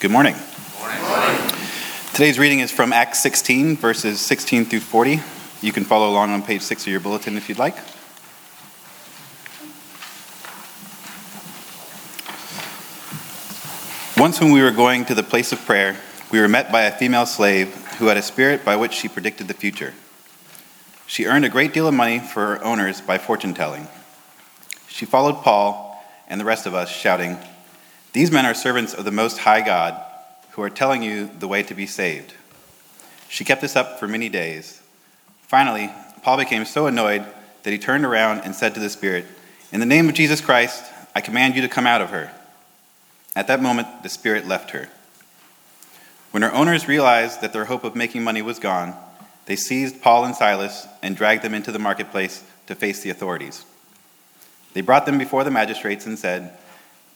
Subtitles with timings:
[0.00, 0.34] Good morning.
[2.14, 5.20] Today's reading is from Acts 16, verses 16 through 40.
[5.60, 7.76] You can follow along on page 6 of your bulletin if you'd like.
[14.16, 15.98] Once, when we were going to the place of prayer,
[16.32, 19.48] we were met by a female slave who had a spirit by which she predicted
[19.48, 19.92] the future.
[21.06, 23.86] She earned a great deal of money for her owners by fortune telling.
[24.88, 27.36] She followed Paul and the rest of us, shouting,
[28.12, 30.00] These men are servants of the Most High God
[30.52, 32.34] who are telling you the way to be saved.
[33.28, 34.82] She kept this up for many days.
[35.42, 35.90] Finally,
[36.22, 37.24] Paul became so annoyed
[37.62, 39.26] that he turned around and said to the Spirit,
[39.70, 42.32] In the name of Jesus Christ, I command you to come out of her.
[43.36, 44.88] At that moment, the spirit left her.
[46.30, 48.94] When her owners realized that their hope of making money was gone,
[49.46, 53.64] they seized Paul and Silas and dragged them into the marketplace to face the authorities.
[54.74, 56.56] They brought them before the magistrates and said,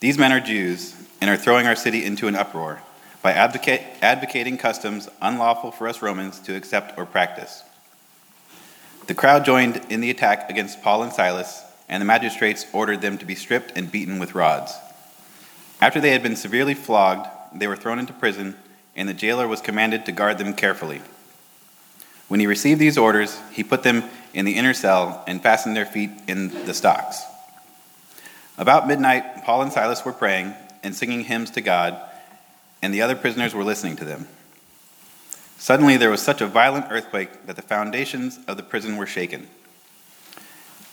[0.04, 2.82] These men are Jews and are throwing our city into an uproar
[3.22, 7.62] by advocate, advocating customs unlawful for us Romans to accept or practice.
[9.06, 13.16] The crowd joined in the attack against Paul and Silas, and the magistrates ordered them
[13.16, 14.74] to be stripped and beaten with rods.
[15.80, 18.56] After they had been severely flogged, they were thrown into prison,
[18.94, 21.00] and the jailer was commanded to guard them carefully.
[22.28, 25.86] When he received these orders, he put them in the inner cell and fastened their
[25.86, 27.22] feet in the stocks.
[28.56, 32.00] About midnight, Paul and Silas were praying and singing hymns to God,
[32.82, 34.28] and the other prisoners were listening to them.
[35.58, 39.48] Suddenly, there was such a violent earthquake that the foundations of the prison were shaken.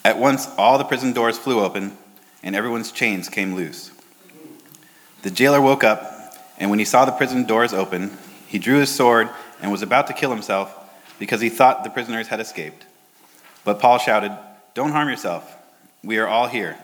[0.04, 1.98] At once, all the prison doors flew open,
[2.42, 3.92] and everyone's chains came loose.
[5.22, 8.94] The jailer woke up, and when he saw the prison doors open, he drew his
[8.94, 9.30] sword
[9.62, 10.76] and was about to kill himself
[11.20, 12.86] because he thought the prisoners had escaped.
[13.64, 14.36] But Paul shouted,
[14.74, 15.56] Don't harm yourself.
[16.04, 16.78] We are all here.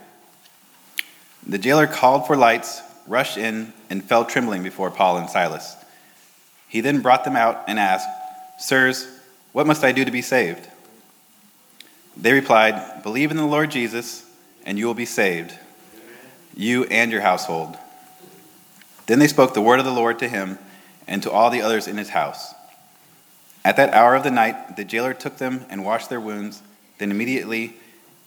[1.48, 5.78] The jailer called for lights, rushed in, and fell trembling before Paul and Silas.
[6.68, 8.08] He then brought them out and asked,
[8.60, 9.08] Sirs,
[9.54, 10.68] what must I do to be saved?
[12.18, 14.30] They replied, Believe in the Lord Jesus,
[14.66, 15.54] and you will be saved,
[16.54, 17.78] you and your household.
[19.06, 20.60] Then they spoke the word of the Lord to him
[21.08, 22.54] and to all the others in his house.
[23.64, 26.62] At that hour of the night, the jailer took them and washed their wounds.
[26.98, 27.78] Then immediately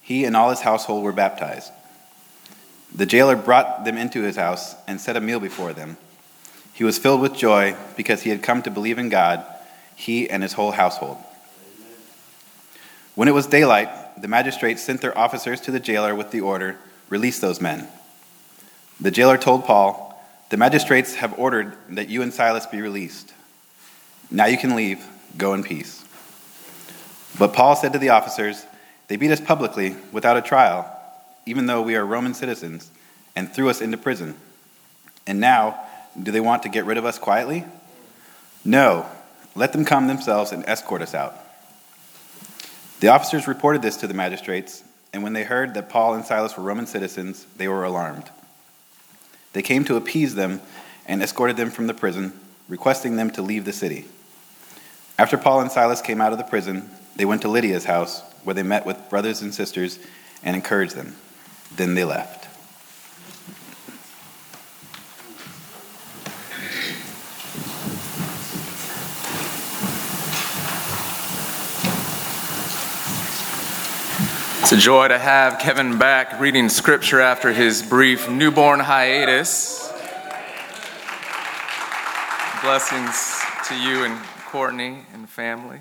[0.00, 1.70] he and all his household were baptized.
[2.94, 5.96] The jailer brought them into his house and set a meal before them.
[6.72, 9.44] He was filled with joy because he had come to believe in God,
[9.94, 11.18] he and his whole household.
[13.14, 13.88] When it was daylight,
[14.20, 16.78] the magistrates sent their officers to the jailer with the order
[17.10, 17.88] Release those men.
[19.00, 20.06] The jailer told Paul,
[20.48, 23.34] the magistrates have ordered that you and Silas be released.
[24.30, 25.04] Now you can leave.
[25.36, 26.04] Go in peace.
[27.38, 28.64] But Paul said to the officers,
[29.08, 30.99] They beat us publicly without a trial,
[31.46, 32.90] even though we are Roman citizens,
[33.36, 34.34] and threw us into prison.
[35.26, 35.80] And now,
[36.20, 37.64] do they want to get rid of us quietly?
[38.64, 39.06] No.
[39.54, 41.36] Let them come themselves and escort us out.
[43.00, 46.56] The officers reported this to the magistrates, and when they heard that Paul and Silas
[46.56, 48.30] were Roman citizens, they were alarmed.
[49.52, 50.60] They came to appease them
[51.06, 52.32] and escorted them from the prison,
[52.68, 54.06] requesting them to leave the city.
[55.18, 58.54] After Paul and Silas came out of the prison, they went to Lydia's house, where
[58.54, 59.98] they met with brothers and sisters
[60.42, 61.16] and encouraged them.
[61.76, 62.40] Then they left.
[74.72, 79.92] It's a joy to have Kevin back reading scripture after his brief newborn hiatus.
[82.62, 84.16] Blessings to you and
[84.46, 85.80] Courtney and family.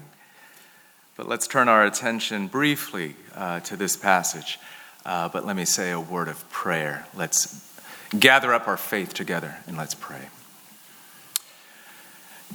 [1.15, 4.57] But let's turn our attention briefly uh, to this passage.
[5.05, 7.05] Uh, but let me say a word of prayer.
[7.15, 7.65] Let's
[8.17, 10.29] gather up our faith together and let's pray.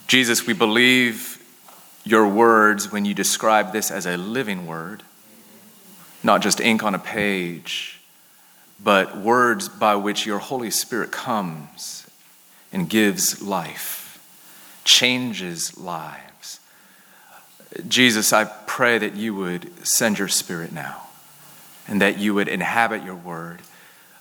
[0.07, 1.41] Jesus, we believe
[2.05, 5.03] your words when you describe this as a living word
[6.25, 8.01] not just ink on a page,
[8.83, 12.09] but words by which your Holy Spirit comes
[12.73, 14.19] and gives life,
[14.85, 16.61] changes lives.
[17.87, 21.04] Jesus, I pray that you would send your Spirit now
[21.87, 23.61] and that you would inhabit your word.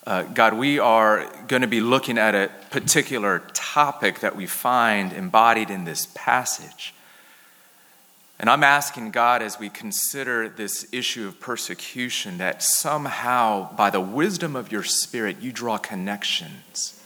[0.06, 5.14] Uh, God, we are going to be looking at a particular topic that we find
[5.14, 6.94] embodied in this passage.
[8.40, 14.02] And I'm asking God as we consider this issue of persecution that somehow, by the
[14.02, 17.02] wisdom of your Spirit, you draw connections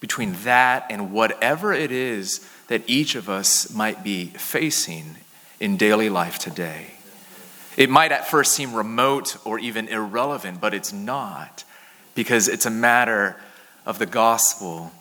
[0.00, 5.16] between that and whatever it is that each of us might be facing
[5.60, 6.91] in daily life today.
[7.76, 11.64] It might at first seem remote or even irrelevant, but it's not,
[12.14, 13.36] because it's a matter
[13.86, 14.92] of the gospel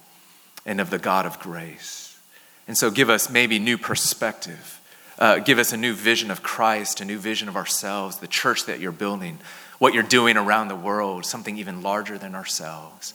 [0.66, 2.20] and of the God of grace.
[2.68, 4.80] And so give us maybe new perspective.
[5.20, 8.66] Uh, give us a new vision of Christ, a new vision of ourselves, the church
[8.66, 9.40] that you're building,
[9.78, 13.14] what you're doing around the world, something even larger than ourselves.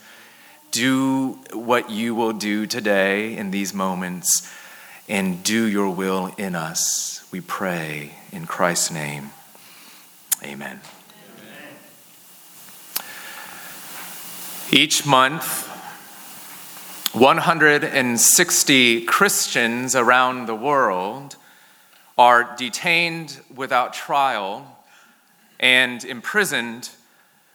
[0.71, 4.53] Do what you will do today in these moments
[5.09, 7.27] and do your will in us.
[7.33, 9.31] We pray in Christ's name.
[10.43, 10.81] Amen.
[14.71, 15.67] Each month,
[17.15, 21.37] 160 Christians around the world
[22.19, 24.79] are detained without trial
[25.59, 26.91] and imprisoned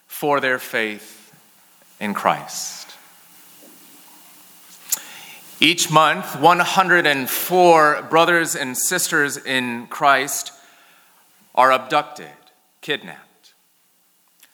[0.08, 1.34] for their faith
[2.00, 2.96] in Christ.
[5.60, 10.52] Each month, 104 brothers and sisters in Christ
[11.54, 12.32] are abducted,
[12.82, 13.54] kidnapped.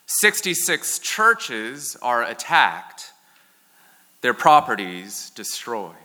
[0.06, 3.12] 66 churches are attacked,
[4.22, 5.96] their properties destroyed.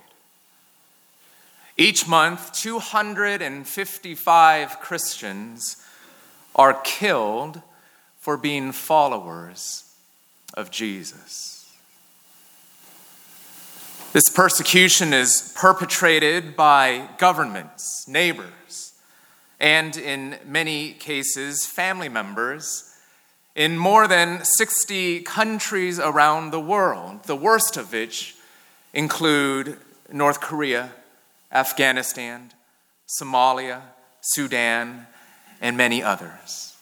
[1.76, 5.76] Each month, 255 Christians
[6.54, 7.62] are killed
[8.18, 9.90] for being followers
[10.54, 11.52] of Jesus.
[14.12, 18.91] This persecution is perpetrated by governments, neighbors,
[19.62, 22.92] and in many cases, family members
[23.54, 28.34] in more than 60 countries around the world, the worst of which
[28.92, 29.78] include
[30.12, 30.90] North Korea,
[31.52, 32.52] Afghanistan,
[33.20, 33.82] Somalia,
[34.20, 35.06] Sudan,
[35.60, 36.76] and many others.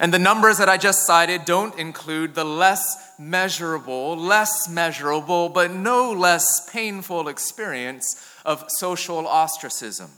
[0.00, 5.70] And the numbers that I just cited don't include the less measurable, less measurable, but
[5.70, 10.10] no less painful experience of social ostracism,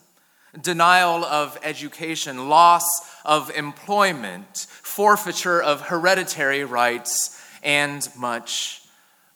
[0.61, 2.85] denial of education, loss
[3.25, 8.83] of employment, forfeiture of hereditary rights, and much,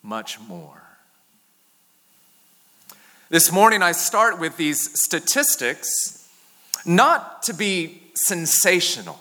[0.03, 0.83] much more.
[3.29, 6.29] This morning, I start with these statistics
[6.85, 9.19] not to be sensational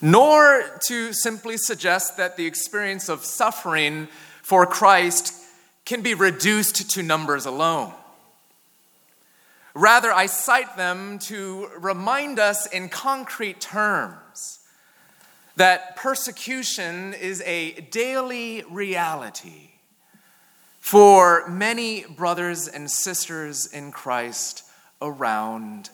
[0.00, 4.08] nor to simply suggest that the experience of suffering
[4.42, 5.34] for Christ
[5.84, 7.92] can be reduced to numbers alone.
[9.78, 14.58] Rather, I cite them to remind us in concrete terms
[15.54, 19.70] that persecution is a daily reality
[20.80, 24.64] for many brothers and sisters in Christ
[25.00, 25.90] around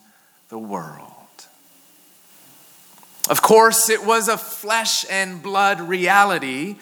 [0.48, 1.10] the world.
[3.28, 6.76] Of course, it was a flesh and blood reality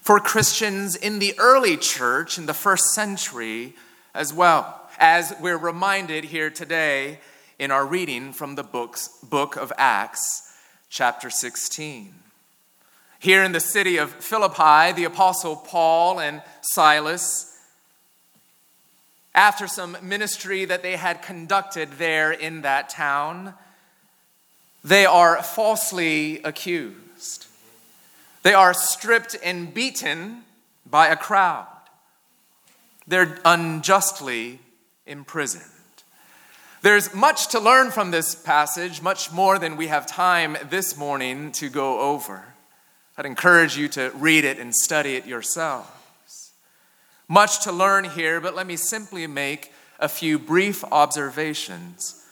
[0.00, 3.74] for Christians in the early church in the first century
[4.12, 7.20] as well, as we're reminded here today
[7.58, 10.52] in our reading from the books, book of Acts,
[10.90, 12.12] chapter 16.
[13.20, 17.56] Here in the city of Philippi, the apostle Paul and Silas,
[19.34, 23.54] after some ministry that they had conducted there in that town,
[24.82, 27.46] they are falsely accused.
[28.42, 30.42] They are stripped and beaten
[30.90, 31.66] by a crowd.
[33.06, 34.58] They're unjustly
[35.08, 35.64] imprisoned.
[36.80, 41.50] There's much to learn from this passage, much more than we have time this morning
[41.52, 42.44] to go over.
[43.16, 46.52] I'd encourage you to read it and study it yourselves.
[47.26, 52.24] Much to learn here, but let me simply make a few brief observations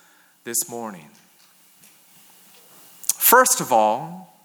[0.45, 1.09] this morning.
[3.07, 4.41] First of all,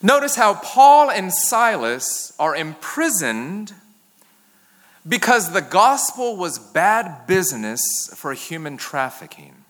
[0.00, 3.74] notice how Paul and Silas are imprisoned
[5.08, 7.82] because the gospel was bad business
[8.14, 9.64] for human trafficking.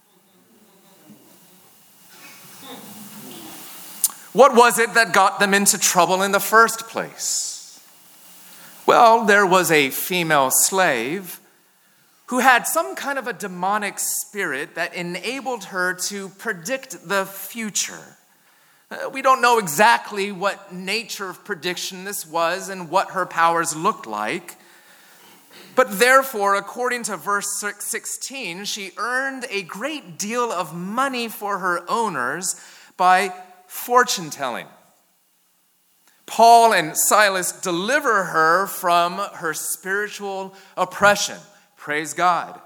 [4.33, 7.81] What was it that got them into trouble in the first place?
[8.87, 11.41] Well, there was a female slave
[12.27, 18.17] who had some kind of a demonic spirit that enabled her to predict the future.
[18.89, 23.75] Uh, we don't know exactly what nature of prediction this was and what her powers
[23.75, 24.57] looked like.
[25.81, 31.91] But therefore, according to verse 16, she earned a great deal of money for her
[31.91, 32.61] owners
[32.99, 33.33] by
[33.67, 34.67] fortune telling.
[36.27, 41.39] Paul and Silas deliver her from her spiritual oppression.
[41.79, 42.61] Praise God.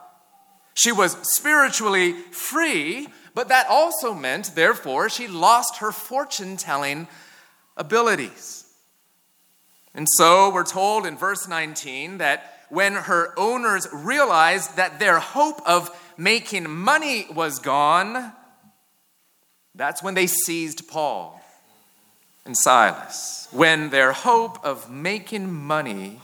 [0.75, 7.07] She was spiritually free, but that also meant, therefore, she lost her fortune telling
[7.77, 8.65] abilities.
[9.95, 15.63] And so we're told in verse 19 that when her owners realized that their hope
[15.67, 18.33] of making money was gone,
[19.75, 21.41] that's when they seized Paul
[22.45, 23.49] and Silas.
[23.51, 26.21] When their hope of making money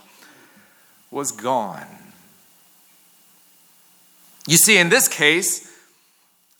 [1.11, 1.87] was gone.
[4.47, 5.71] You see, in this case,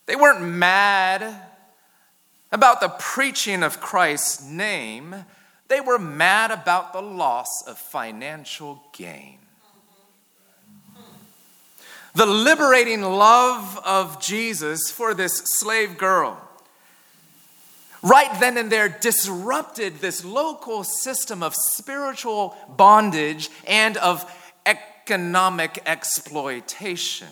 [0.05, 1.41] they weren't mad
[2.51, 5.15] about the preaching of Christ's name,
[5.69, 9.37] they were mad about the loss of financial gain.
[12.13, 16.41] The liberating love of Jesus for this slave girl,
[18.03, 24.29] right then and there, disrupted this local system of spiritual bondage and of
[24.65, 27.29] economic exploitation.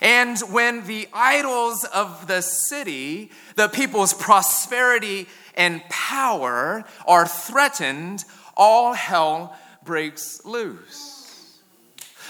[0.00, 8.24] And when the idols of the city, the people's prosperity and power, are threatened,
[8.56, 11.15] all hell breaks loose.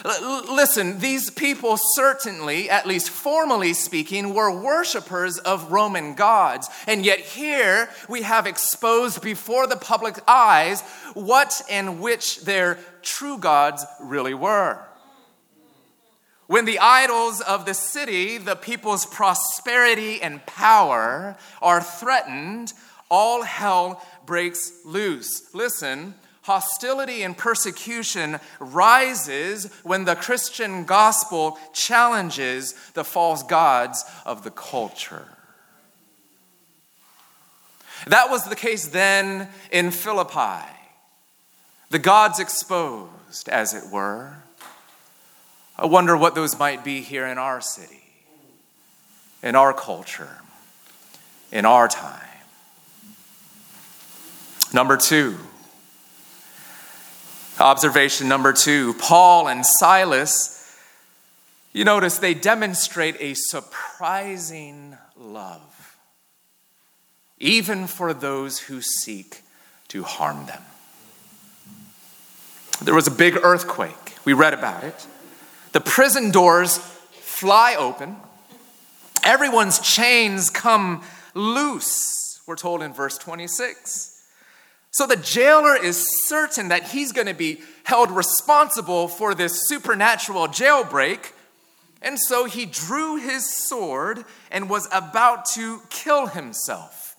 [0.05, 6.69] L- listen, these people certainly, at least formally speaking, were worshippers of Roman gods.
[6.87, 10.83] And yet, here we have exposed before the public eyes
[11.15, 14.81] what and which their true gods really were.
[16.47, 22.73] When the idols of the city, the people's prosperity and power, are threatened,
[23.11, 25.53] all hell breaks loose.
[25.55, 26.15] Listen,
[26.47, 35.27] hostility and persecution rises when the Christian gospel challenges the false gods of the culture.
[38.07, 40.65] That was the case then in Philippi.
[41.91, 44.37] The gods exposed, as it were.
[45.77, 48.05] I wonder what those might be here in our city,
[49.43, 50.39] in our culture,
[51.51, 52.23] in our time.
[54.73, 55.39] Number two,
[57.59, 60.53] observation number two Paul and Silas,
[61.73, 65.99] you notice they demonstrate a surprising love,
[67.39, 69.43] even for those who seek
[69.89, 70.63] to harm them.
[72.83, 74.15] There was a big earthquake.
[74.25, 75.07] We read about it.
[75.73, 78.17] The prison doors fly open.
[79.23, 81.03] Everyone's chains come
[81.35, 84.16] loose, we're told in verse 26.
[84.97, 90.49] So the jailer is certain that he's going to be held responsible for this supernatural
[90.49, 91.33] jailbreak.
[92.01, 97.15] And so he drew his sword and was about to kill himself.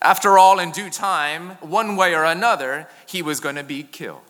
[0.00, 4.20] After all, in due time, one way or another, he was going to be killed.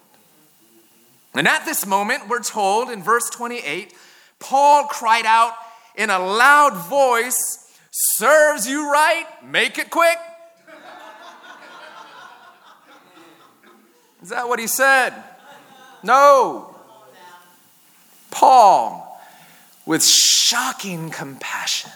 [1.35, 3.93] And at this moment, we're told in verse 28,
[4.39, 5.53] Paul cried out
[5.95, 10.17] in a loud voice, Serves you right, make it quick.
[14.27, 15.15] Is that what he said?
[16.03, 16.75] No.
[18.33, 19.23] Paul,
[19.87, 21.93] with shocking compassion,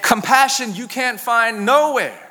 [0.00, 2.30] compassion you can't find nowhere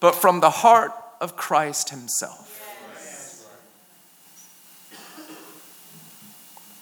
[0.00, 2.50] but from the heart of Christ Himself.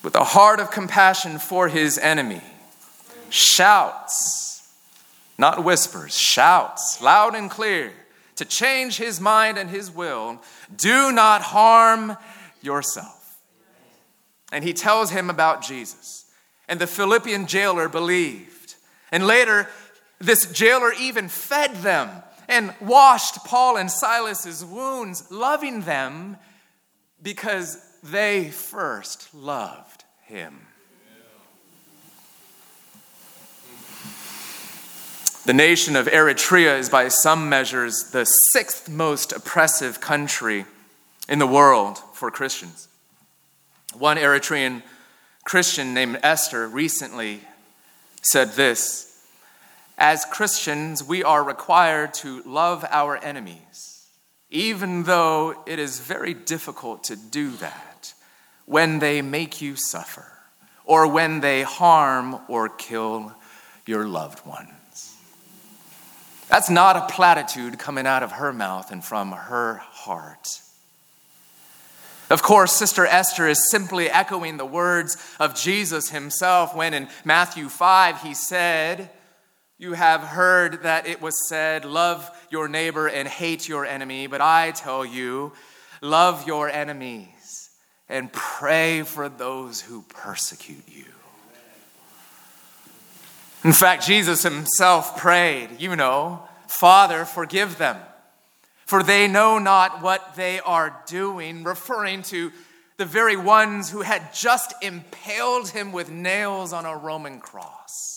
[0.02, 2.40] with a heart of compassion for his enemy,
[3.28, 4.66] shouts,
[5.36, 7.92] not whispers, shouts loud and clear
[8.42, 10.42] to change his mind and his will
[10.76, 12.16] do not harm
[12.60, 13.38] yourself.
[14.50, 16.26] And he tells him about Jesus.
[16.68, 18.74] And the Philippian jailer believed.
[19.12, 19.68] And later,
[20.18, 22.10] this jailer even fed them
[22.48, 26.36] and washed Paul and Silas's wounds, loving them
[27.22, 30.66] because they first loved him.
[35.44, 40.66] The nation of Eritrea is, by some measures, the sixth most oppressive country
[41.28, 42.86] in the world for Christians.
[43.98, 44.84] One Eritrean
[45.44, 47.40] Christian named Esther recently
[48.22, 49.20] said this
[49.98, 54.06] As Christians, we are required to love our enemies,
[54.48, 58.14] even though it is very difficult to do that
[58.64, 60.38] when they make you suffer,
[60.84, 63.34] or when they harm or kill
[63.86, 64.70] your loved ones.
[66.52, 70.60] That's not a platitude coming out of her mouth and from her heart.
[72.28, 77.70] Of course, Sister Esther is simply echoing the words of Jesus himself when in Matthew
[77.70, 79.08] 5 he said,
[79.78, 84.42] You have heard that it was said, Love your neighbor and hate your enemy, but
[84.42, 85.54] I tell you,
[86.02, 87.70] love your enemies
[88.10, 91.11] and pray for those who persecute you.
[93.64, 97.96] In fact, Jesus himself prayed, you know, Father, forgive them,
[98.86, 102.50] for they know not what they are doing, referring to
[102.96, 108.12] the very ones who had just impaled him with nails on a Roman cross.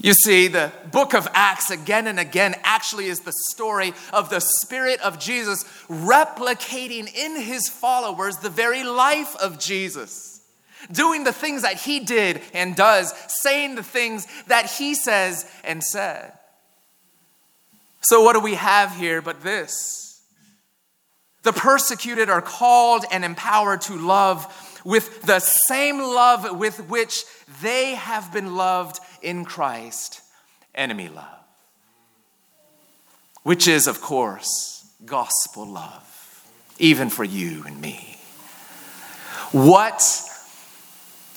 [0.00, 4.40] You see, the book of Acts again and again actually is the story of the
[4.40, 10.37] Spirit of Jesus replicating in his followers the very life of Jesus,
[10.90, 15.82] doing the things that he did and does, saying the things that he says and
[15.82, 16.32] said.
[18.00, 20.22] So, what do we have here but this?
[21.42, 27.24] The persecuted are called and empowered to love with the same love with which
[27.62, 30.20] they have been loved in Christ,
[30.74, 31.44] enemy love,
[33.42, 38.18] which is, of course, gospel love, even for you and me.
[39.52, 40.27] What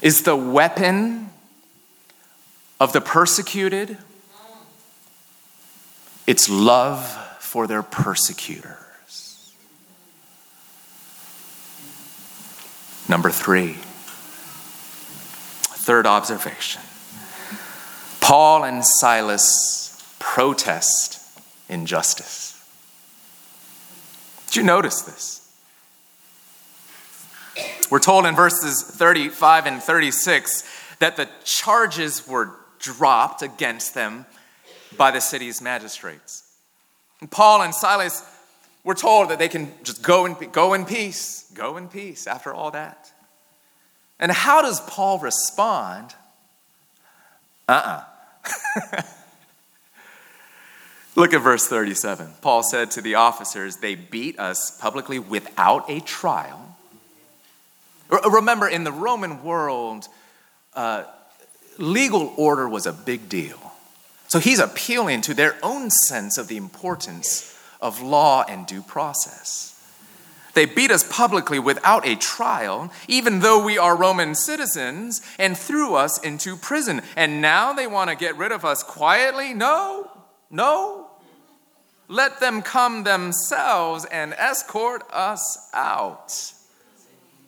[0.01, 1.29] is the weapon
[2.79, 3.97] of the persecuted?
[6.25, 7.05] It's love
[7.39, 8.77] for their persecutors.
[13.07, 13.73] Number three,
[15.83, 16.81] third observation
[18.21, 21.19] Paul and Silas protest
[21.67, 22.57] injustice.
[24.47, 25.40] Did you notice this?
[27.89, 30.63] We're told in verses 35 and 36
[30.99, 34.25] that the charges were dropped against them
[34.97, 36.43] by the city's magistrates.
[37.19, 38.23] And Paul and Silas
[38.83, 42.53] were told that they can just go in, go in peace, go in peace after
[42.53, 43.11] all that.
[44.19, 46.15] And how does Paul respond?
[47.67, 48.03] Uh uh-uh.
[48.93, 49.01] uh
[51.15, 52.31] Look at verse 37.
[52.41, 56.70] Paul said to the officers, They beat us publicly without a trial.
[58.11, 60.07] Remember, in the Roman world,
[60.73, 61.03] uh,
[61.77, 63.59] legal order was a big deal.
[64.27, 69.67] So he's appealing to their own sense of the importance of law and due process.
[70.53, 75.95] They beat us publicly without a trial, even though we are Roman citizens, and threw
[75.95, 77.01] us into prison.
[77.15, 79.53] And now they want to get rid of us quietly?
[79.53, 80.11] No,
[80.49, 81.07] no.
[82.09, 86.53] Let them come themselves and escort us out.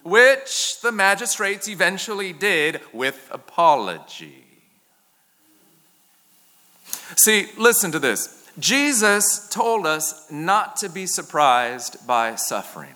[0.04, 4.44] Which the magistrates eventually did with apology.
[7.16, 8.50] See, listen to this.
[8.60, 12.94] Jesus told us not to be surprised by suffering.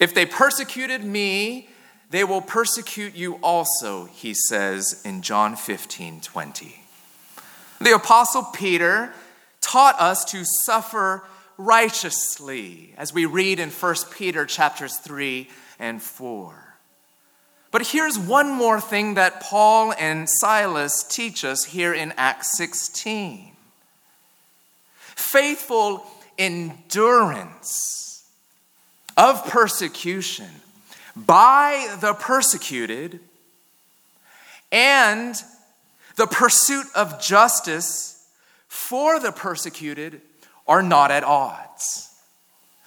[0.00, 1.68] If they persecuted me,
[2.10, 6.80] they will persecute you also, he says in John 15 20.
[7.80, 9.12] The Apostle Peter
[9.60, 11.24] taught us to suffer
[11.58, 16.64] righteously, as we read in 1 Peter chapters 3 and 4.
[17.70, 23.50] But here's one more thing that Paul and Silas teach us here in Acts 16
[25.16, 26.06] faithful
[26.38, 28.24] endurance
[29.16, 30.50] of persecution
[31.16, 33.20] by the persecuted
[34.70, 35.34] and
[36.16, 38.26] the pursuit of justice
[38.68, 40.20] for the persecuted
[40.66, 42.10] are not at odds.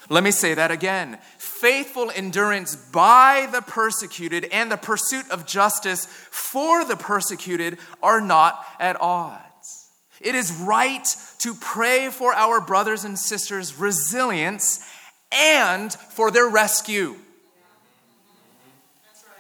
[0.10, 1.18] Let me say that again.
[1.62, 8.64] Faithful endurance by the persecuted and the pursuit of justice for the persecuted are not
[8.80, 9.90] at odds.
[10.22, 11.08] It is right
[11.40, 14.88] to pray for our brothers and sisters' resilience
[15.32, 17.16] and for their rescue.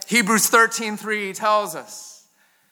[0.08, 2.23] Hebrews 13:3 tells us,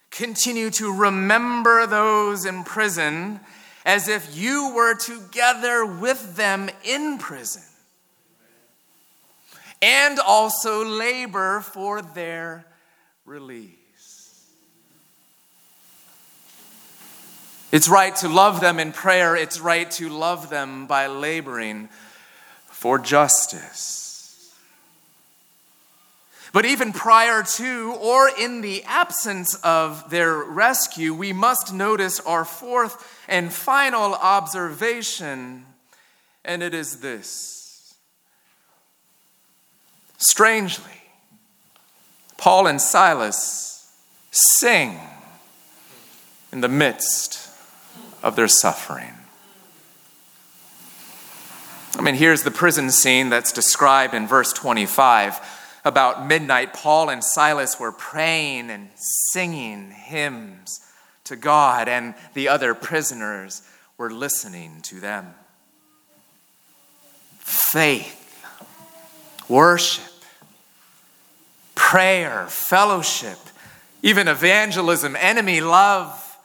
[0.10, 3.42] "Continue to remember those in prison
[3.86, 7.64] as if you were together with them in prison,
[9.82, 12.66] and also labor for their
[13.26, 13.72] release."
[17.72, 19.36] It's right to love them in prayer.
[19.36, 21.90] It's right to love them by laboring
[22.70, 24.02] for justice.
[26.54, 32.46] But even prior to or in the absence of their rescue, we must notice our
[32.46, 35.66] fourth and final observation,
[36.46, 37.55] and it is this.
[40.18, 40.86] Strangely,
[42.38, 43.94] Paul and Silas
[44.32, 45.00] sing
[46.52, 47.50] in the midst
[48.24, 49.14] of their suffering.
[51.98, 55.40] I mean, here's the prison scene that's described in verse 25.
[55.86, 60.82] About midnight, Paul and Silas were praying and singing hymns
[61.26, 63.62] to God, and the other prisoners
[63.98, 65.34] were listening to them.
[67.40, 68.25] Faith,
[69.48, 70.04] worship,
[71.76, 73.38] prayer, fellowship,
[74.02, 76.38] even evangelism, enemy love,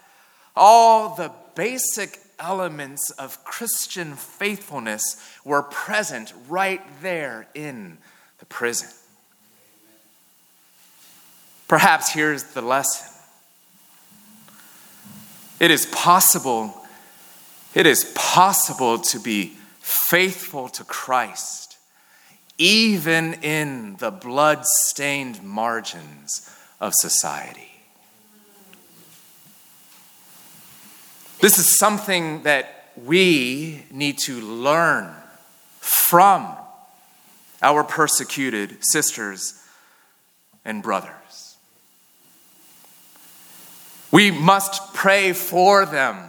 [0.57, 5.03] all the basic elements of Christian faithfulness
[5.45, 7.99] were present right there in
[8.39, 8.89] the prison.
[11.69, 13.07] Perhaps here's the lesson
[15.61, 16.75] It is possible,
[17.75, 21.70] it is possible to be faithful to Christ,
[22.61, 26.47] even in the blood stained margins
[26.79, 27.71] of society.
[31.41, 35.11] This is something that we need to learn
[35.79, 36.55] from
[37.63, 39.55] our persecuted sisters
[40.63, 41.57] and brothers.
[44.13, 46.29] We must pray for them,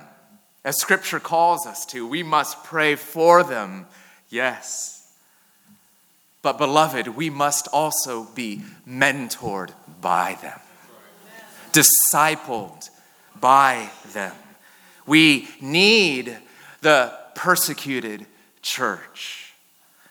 [0.64, 2.08] as Scripture calls us to.
[2.08, 3.86] We must pray for them,
[4.30, 5.01] yes.
[6.42, 10.60] But, beloved, we must also be mentored by them,
[11.72, 12.90] discipled
[13.40, 14.36] by them.
[15.06, 16.38] We need
[16.82, 18.26] the persecuted
[18.62, 19.54] church.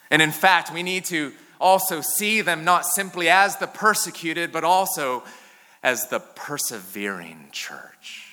[0.09, 4.63] And in fact, we need to also see them not simply as the persecuted, but
[4.63, 5.23] also
[5.83, 8.27] as the persevering church.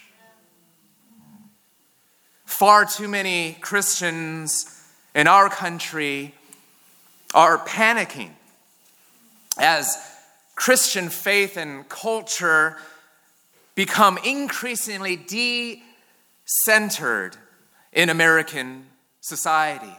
[2.45, 4.83] Far too many Christians
[5.15, 6.35] in our country
[7.35, 8.31] are panicking
[9.59, 9.99] as
[10.55, 12.77] Christian faith and culture
[13.75, 15.83] become increasingly de
[16.45, 17.37] centered
[17.93, 18.87] in American
[19.21, 19.97] society.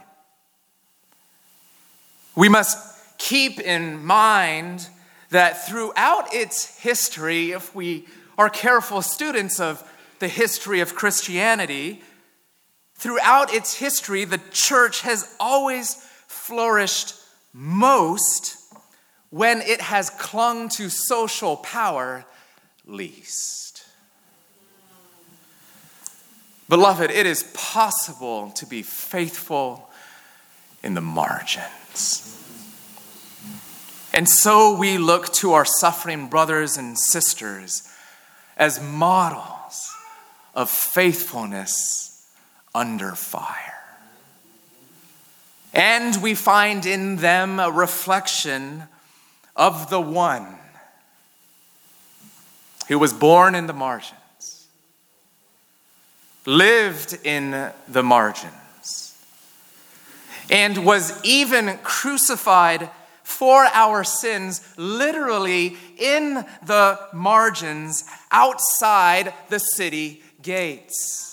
[2.36, 2.78] We must
[3.18, 4.88] keep in mind
[5.30, 9.84] that throughout its history, if we are careful students of
[10.20, 12.02] the history of Christianity,
[12.96, 15.94] throughout its history, the church has always
[16.28, 17.16] flourished
[17.60, 18.56] most
[19.32, 22.24] when it has clung to social power
[22.86, 23.84] least.
[26.70, 29.90] Beloved, it is possible to be faithful
[30.82, 32.26] in the margins.
[34.14, 37.84] And so we look to our suffering brothers and sisters
[38.56, 39.94] as models
[40.56, 42.26] of faithfulness
[42.74, 43.79] under fire.
[45.74, 48.84] And we find in them a reflection
[49.56, 50.48] of the one
[52.88, 54.68] who was born in the margins,
[56.46, 59.16] lived in the margins,
[60.50, 62.90] and was even crucified
[63.22, 71.29] for our sins, literally in the margins outside the city gates.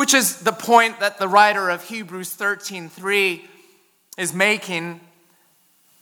[0.00, 3.46] Which is the point that the writer of Hebrews 13:3
[4.16, 4.98] is making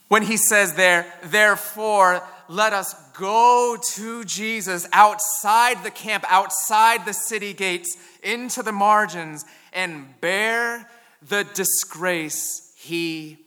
[0.06, 7.12] when he says there, therefore, let us go to Jesus outside the camp, outside the
[7.12, 10.88] city gates, into the margins, and bear
[11.20, 13.38] the disgrace he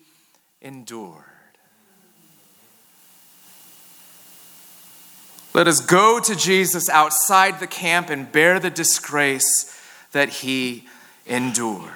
[0.62, 1.24] endured.
[5.54, 9.78] Let us go to Jesus outside the camp and bear the disgrace
[10.12, 10.86] that he
[11.26, 11.92] endured.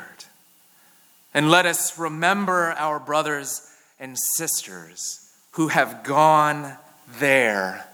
[1.33, 6.77] And let us remember our brothers and sisters who have gone
[7.19, 7.85] there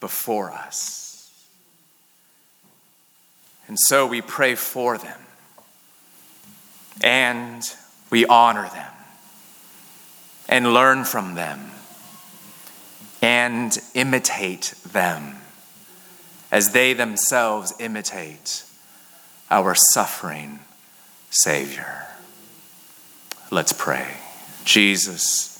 [0.00, 1.32] before us.
[3.66, 5.18] And so we pray for them
[7.02, 7.62] and
[8.10, 8.92] we honor them
[10.48, 11.70] and learn from them
[13.22, 15.36] and imitate them
[16.52, 18.64] as they themselves imitate
[19.50, 20.60] our suffering
[21.30, 22.06] Savior.
[23.50, 24.06] Let's pray.
[24.64, 25.50] Jesus.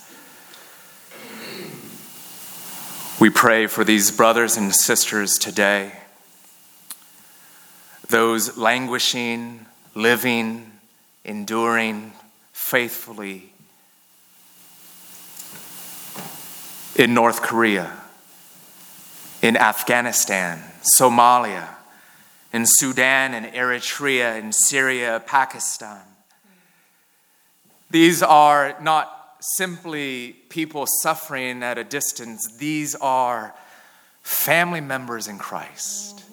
[3.20, 5.92] We pray for these brothers and sisters today,
[8.08, 10.72] those languishing, living,
[11.24, 12.12] enduring
[12.52, 13.52] faithfully
[16.96, 17.92] in North Korea,
[19.42, 20.62] in Afghanistan,
[20.98, 21.68] Somalia,
[22.54, 26.00] in Sudan and Eritrea, in Syria, Pakistan.
[27.90, 33.52] These are not simply people suffering at a distance, these are
[34.22, 36.24] family members in Christ.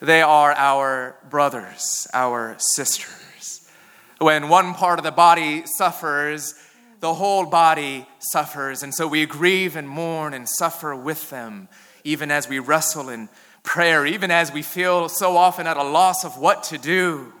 [0.00, 3.70] They are our brothers, our sisters.
[4.18, 6.54] When one part of the body suffers,
[6.98, 8.82] the whole body suffers.
[8.82, 11.68] And so we grieve and mourn and suffer with them,
[12.02, 13.28] even as we wrestle in
[13.66, 17.32] prayer, even as we feel so often at a loss of what to do.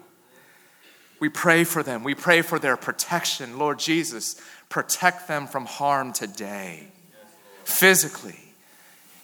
[1.18, 2.04] We pray for them.
[2.04, 3.58] We pray for their protection.
[3.58, 6.88] Lord Jesus, protect them from harm today.
[7.64, 8.38] Physically,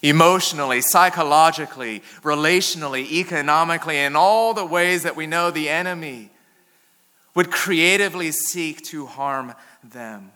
[0.00, 6.30] emotionally, psychologically, relationally, economically, in all the ways that we know the enemy
[7.34, 10.32] would creatively seek to harm them.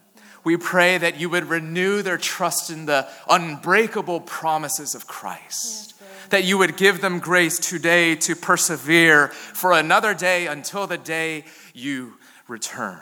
[0.46, 5.94] We pray that you would renew their trust in the unbreakable promises of Christ.
[6.30, 11.46] That you would give them grace today to persevere for another day until the day
[11.74, 13.00] you return.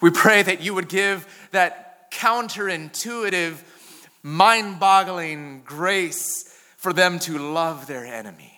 [0.00, 3.62] We pray that you would give that counterintuitive,
[4.24, 8.53] mind boggling grace for them to love their enemies.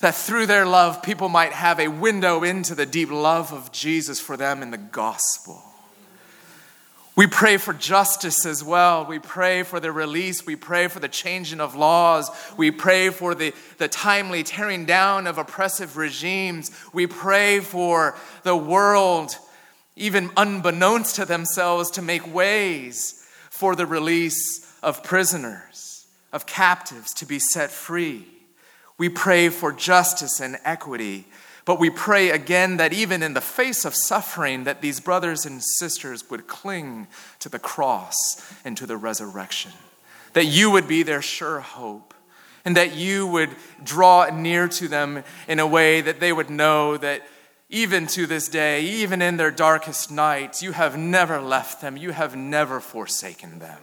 [0.00, 4.20] That through their love, people might have a window into the deep love of Jesus
[4.20, 5.62] for them in the gospel.
[7.16, 9.04] We pray for justice as well.
[9.04, 10.46] We pray for the release.
[10.46, 12.30] We pray for the changing of laws.
[12.56, 16.70] We pray for the, the timely tearing down of oppressive regimes.
[16.92, 19.36] We pray for the world,
[19.96, 27.26] even unbeknownst to themselves, to make ways for the release of prisoners, of captives to
[27.26, 28.28] be set free.
[28.98, 31.26] We pray for justice and equity
[31.68, 35.62] but we pray again that even in the face of suffering, that these brothers and
[35.62, 37.08] sisters would cling
[37.40, 39.72] to the cross and to the resurrection.
[40.32, 42.14] That you would be their sure hope.
[42.64, 43.50] And that you would
[43.84, 47.28] draw near to them in a way that they would know that
[47.68, 52.12] even to this day, even in their darkest nights, you have never left them, you
[52.12, 53.80] have never forsaken them.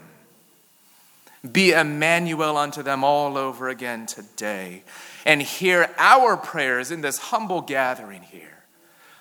[1.51, 4.83] Be Emmanuel unto them all over again today
[5.25, 8.63] and hear our prayers in this humble gathering here.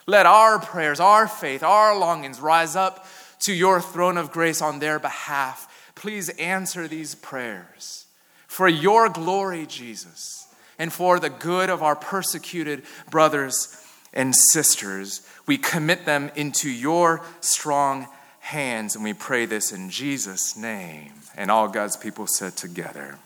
[0.06, 3.06] Let our prayers, our faith, our longings rise up
[3.40, 5.92] to your throne of grace on their behalf.
[5.94, 8.06] Please answer these prayers
[8.46, 10.46] for your glory, Jesus,
[10.78, 13.76] and for the good of our persecuted brothers
[14.12, 15.26] and sisters.
[15.46, 18.06] We commit them into your strong
[18.40, 21.12] hands, and we pray this in Jesus' name.
[21.36, 23.18] And all God's people said together,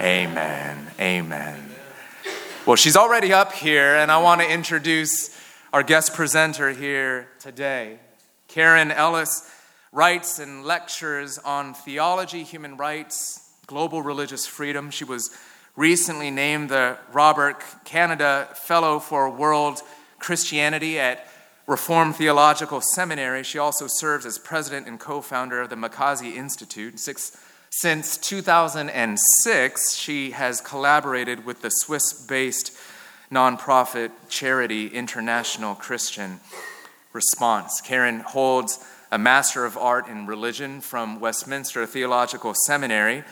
[0.00, 0.86] Amen.
[0.98, 1.70] Amen.
[2.66, 5.36] Well, she's already up here, and I want to introduce
[5.72, 7.98] our guest presenter here today.
[8.48, 9.48] Karen Ellis
[9.92, 14.90] writes and lectures on theology, human rights, global religious freedom.
[14.90, 15.30] She was
[15.76, 19.80] recently named the Robert Cannada Fellow for World
[20.18, 21.29] Christianity at
[21.70, 23.44] Reformed Theological Seminary.
[23.44, 26.98] She also serves as president and co founder of the Makazi Institute.
[26.98, 32.76] Since 2006, she has collaborated with the Swiss based
[33.30, 36.40] nonprofit charity International Christian
[37.12, 37.80] Response.
[37.80, 43.22] Karen holds a Master of Art in Religion from Westminster Theological Seminary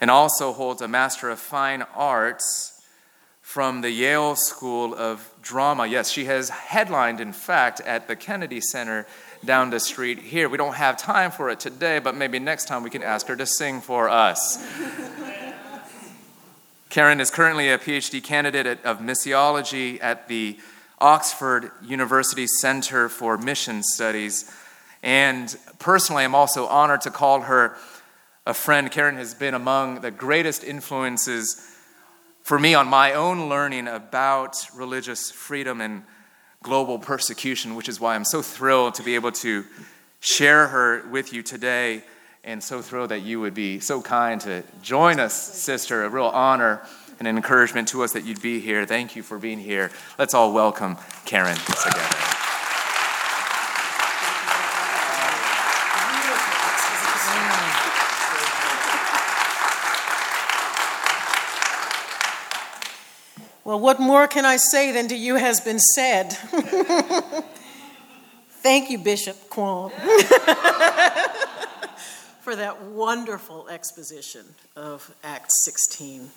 [0.00, 2.75] and also holds a Master of Fine Arts
[3.46, 5.86] from the Yale School of Drama.
[5.86, 9.06] Yes, she has headlined, in fact, at the Kennedy Center
[9.44, 10.48] down the street here.
[10.48, 13.36] We don't have time for it today, but maybe next time we can ask her
[13.36, 14.60] to sing for us.
[16.90, 20.58] Karen is currently a PhD candidate of missiology at the
[21.00, 24.52] Oxford University Center for Mission Studies.
[25.04, 27.76] And personally, I'm also honored to call her
[28.44, 28.90] a friend.
[28.90, 31.74] Karen has been among the greatest influences
[32.46, 36.04] for me on my own learning about religious freedom and
[36.62, 39.64] global persecution, which is why I'm so thrilled to be able to
[40.20, 42.04] share her with you today
[42.44, 46.04] and so thrilled that you would be so kind to join us, sister.
[46.04, 46.86] A real honor
[47.18, 48.86] and an encouragement to us that you'd be here.
[48.86, 49.90] Thank you for being here.
[50.16, 52.35] Let's all welcome Karen together.
[63.76, 66.32] Well, what more can I say than to you has been said?
[68.62, 69.90] Thank you, Bishop Kwon,
[72.40, 76.30] for that wonderful exposition of Acts 16.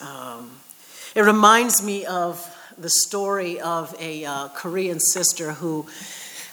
[0.00, 0.50] Um,
[1.14, 2.44] it reminds me of
[2.76, 5.86] the story of a uh, Korean sister who,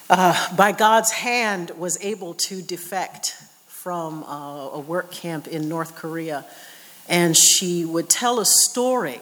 [0.07, 5.95] uh, by God's hand, was able to defect from uh, a work camp in North
[5.95, 6.45] Korea.
[7.09, 9.19] And she would tell a story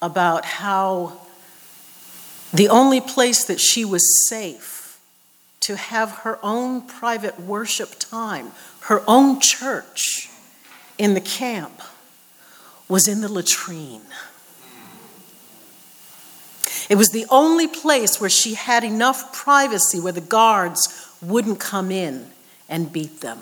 [0.00, 1.20] about how
[2.52, 5.00] the only place that she was safe
[5.60, 10.28] to have her own private worship time, her own church
[10.98, 11.80] in the camp,
[12.88, 14.02] was in the latrine.
[16.88, 21.90] It was the only place where she had enough privacy where the guards wouldn't come
[21.90, 22.30] in
[22.68, 23.40] and beat them.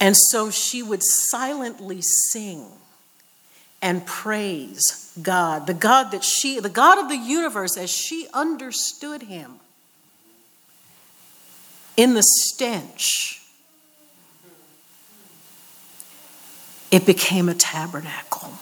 [0.00, 2.66] And so she would silently sing
[3.82, 9.22] and praise God, the God that she, the God of the universe as she understood
[9.24, 9.60] him
[11.96, 13.42] in the stench.
[16.90, 18.52] It became a tabernacle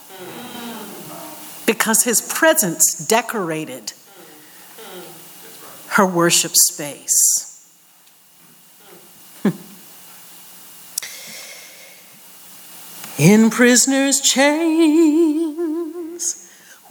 [1.65, 3.93] because his presence decorated
[5.89, 7.44] her worship space.
[13.17, 15.55] In prisoners' chains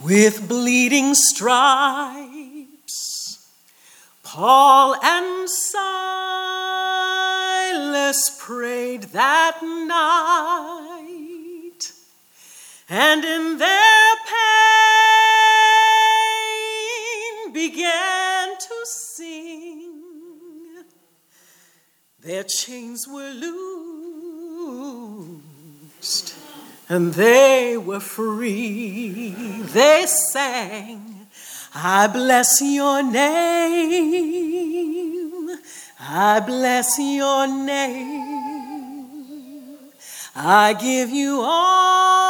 [0.02, 2.26] with bleeding stripes,
[4.22, 5.90] Paul and Silas
[8.40, 9.92] prayed that night,
[12.88, 14.16] and in their
[17.44, 19.92] pain began to sing.
[22.20, 23.28] Their chains were
[26.88, 29.30] and they were free.
[29.72, 31.26] They sang,
[31.74, 34.44] I bless your name.
[36.00, 38.24] I bless your name.
[40.36, 42.23] I give you honor,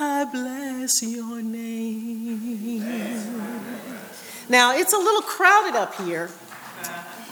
[0.00, 2.84] I bless your name.
[4.48, 6.30] Now, it's a little crowded up here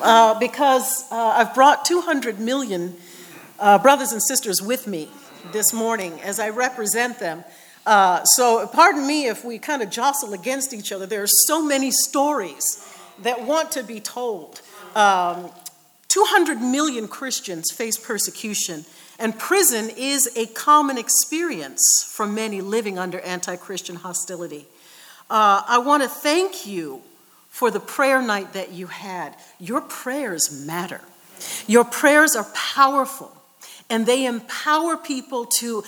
[0.02, 2.96] uh, because uh, I've brought 200 million
[3.60, 5.08] uh, brothers and sisters with me
[5.52, 7.44] this morning as I represent them.
[7.86, 11.06] Uh, so, pardon me if we kind of jostle against each other.
[11.06, 12.84] There are so many stories
[13.22, 14.60] that want to be told.
[14.96, 15.50] Um,
[16.08, 18.84] 200 million Christians face persecution,
[19.18, 24.66] and prison is a common experience for many living under anti Christian hostility.
[25.30, 27.02] Uh, I want to thank you
[27.48, 29.34] for the prayer night that you had.
[29.58, 31.00] Your prayers matter,
[31.66, 33.34] your prayers are powerful,
[33.88, 35.82] and they empower people to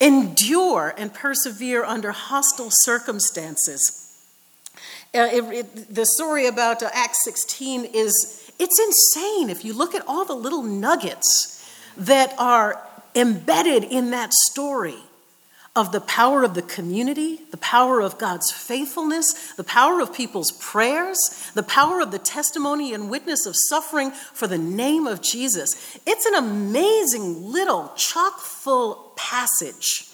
[0.00, 4.02] endure and persevere under hostile circumstances.
[5.14, 9.94] Uh, it, it, the story about uh, Acts 16 is it's insane if you look
[9.94, 11.55] at all the little nuggets
[11.96, 12.82] that are
[13.14, 14.98] embedded in that story
[15.76, 20.52] of the power of the community, the power of God's faithfulness, the power of people's
[20.52, 21.18] prayers,
[21.54, 25.98] the power of the testimony and witness of suffering for the name of Jesus.
[26.06, 30.08] It's an amazing little chock full passage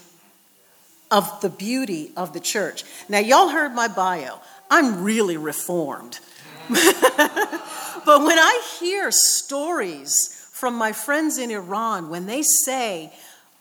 [1.13, 2.83] of the beauty of the church.
[3.09, 4.41] Now, y'all heard my bio.
[4.69, 6.19] I'm really reformed.
[6.69, 13.13] but when I hear stories from my friends in Iran, when they say,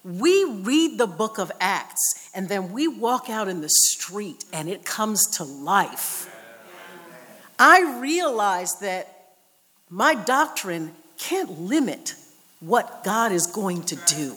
[0.04, 4.70] we read the book of Acts and then we walk out in the street and
[4.70, 6.30] it comes to life,
[7.58, 9.34] I realize that
[9.90, 12.14] my doctrine can't limit
[12.60, 14.36] what God is going to do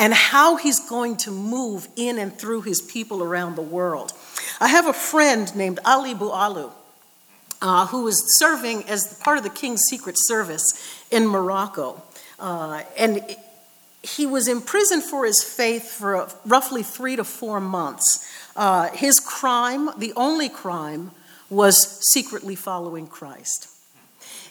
[0.00, 4.12] and how he's going to move in and through his people around the world.
[4.60, 6.72] I have a friend named Ali Bualu
[7.62, 12.02] uh, who was serving as part of the king's secret service in Morocco.
[12.38, 13.24] Uh, and
[14.02, 18.26] he was imprisoned for his faith for roughly three to four months.
[18.56, 21.12] Uh, his crime, the only crime,
[21.48, 23.68] was secretly following Christ.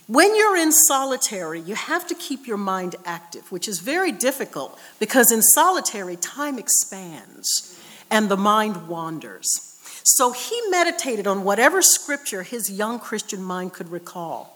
[0.07, 4.77] When you're in solitary, you have to keep your mind active, which is very difficult
[4.99, 9.47] because in solitary, time expands and the mind wanders.
[10.03, 14.50] So he meditated on whatever scripture his young Christian mind could recall.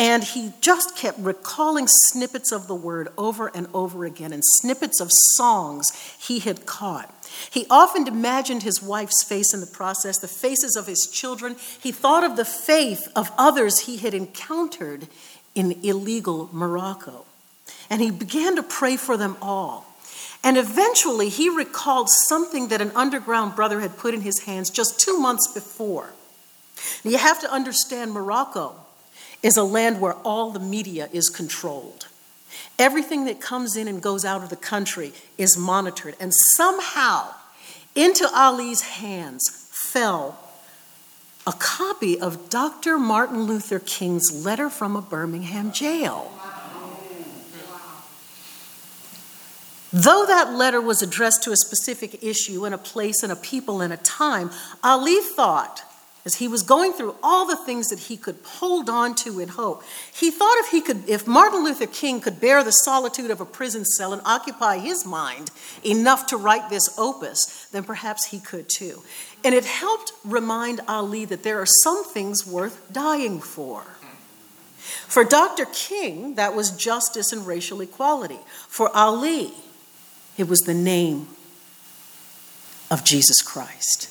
[0.00, 4.98] And he just kept recalling snippets of the word over and over again and snippets
[4.98, 7.14] of songs he had caught.
[7.50, 11.54] He often imagined his wife's face in the process, the faces of his children.
[11.82, 15.06] He thought of the faith of others he had encountered
[15.54, 17.26] in illegal Morocco.
[17.90, 19.84] And he began to pray for them all.
[20.42, 24.98] And eventually, he recalled something that an underground brother had put in his hands just
[24.98, 26.14] two months before.
[27.04, 28.76] You have to understand Morocco
[29.42, 32.06] is a land where all the media is controlled.
[32.78, 36.16] Everything that comes in and goes out of the country is monitored.
[36.20, 37.28] And somehow,
[37.94, 40.38] into Ali's hands fell
[41.46, 42.98] a copy of Dr.
[42.98, 46.32] Martin Luther King's letter from a Birmingham jail.
[49.92, 53.80] Though that letter was addressed to a specific issue and a place and a people
[53.80, 54.50] and a time,
[54.84, 55.82] Ali thought,
[56.36, 59.82] he was going through all the things that he could hold on to in hope,
[60.12, 63.44] he thought if he could, if Martin Luther King could bear the solitude of a
[63.44, 65.50] prison cell and occupy his mind
[65.84, 69.02] enough to write this opus, then perhaps he could too.
[69.44, 73.82] And it helped remind Ali that there are some things worth dying for.
[75.06, 75.66] For Dr.
[75.72, 78.38] King, that was justice and racial equality.
[78.68, 79.52] For Ali,
[80.36, 81.28] it was the name
[82.90, 84.08] of Jesus Christ.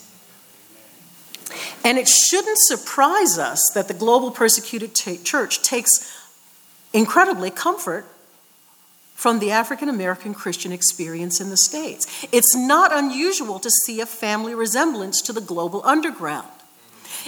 [1.83, 5.89] And it shouldn't surprise us that the global persecuted t- church takes
[6.93, 8.05] incredibly, comfort
[9.15, 12.27] from the African American Christian experience in the States.
[12.31, 16.47] It's not unusual to see a family resemblance to the global underground.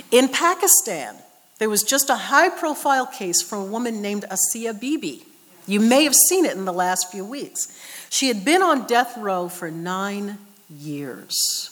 [0.09, 1.17] In Pakistan,
[1.59, 5.24] there was just a high profile case from a woman named Asia Bibi.
[5.67, 7.67] You may have seen it in the last few weeks.
[8.09, 10.38] She had been on death row for nine
[10.69, 11.70] years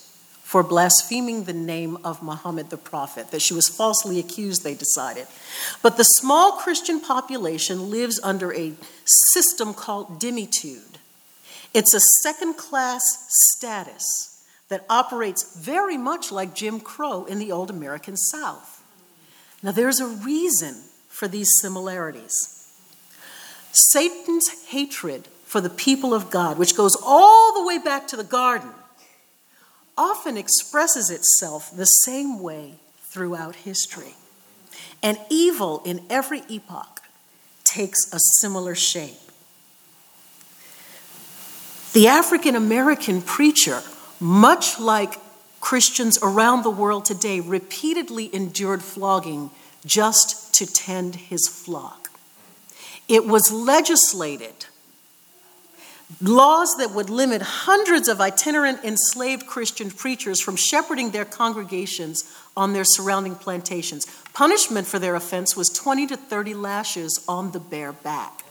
[0.49, 5.27] for blaspheming the name of Muhammad the Prophet, that she was falsely accused, they decided.
[5.83, 8.73] But the small Christian population lives under a
[9.05, 10.97] system called dhimmitude.
[11.71, 17.69] It's a second class status that operates very much like Jim Crow in the old
[17.69, 18.83] American South.
[19.61, 22.65] Now, there's a reason for these similarities.
[23.71, 28.23] Satan's hatred for the people of God, which goes all the way back to the
[28.23, 28.71] garden,
[29.99, 32.75] often expresses itself the same way
[33.11, 34.15] throughout history.
[35.03, 37.01] And evil in every epoch
[37.65, 39.19] takes a similar shape.
[41.93, 43.81] The African American preacher,
[44.19, 45.15] much like
[45.59, 49.49] Christians around the world today, repeatedly endured flogging
[49.85, 52.09] just to tend his flock.
[53.07, 54.67] It was legislated
[56.21, 62.23] laws that would limit hundreds of itinerant enslaved Christian preachers from shepherding their congregations
[62.57, 64.05] on their surrounding plantations.
[64.33, 68.43] Punishment for their offense was 20 to 30 lashes on the bare back.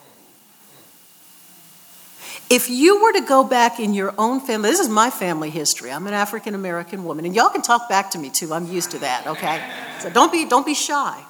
[2.51, 5.93] If you were to go back in your own family, this is my family history.
[5.93, 8.55] I'm an African American woman, and y'all can talk back to me too.
[8.55, 9.63] I'm used to that, okay?
[10.01, 11.23] So don't be, don't be shy.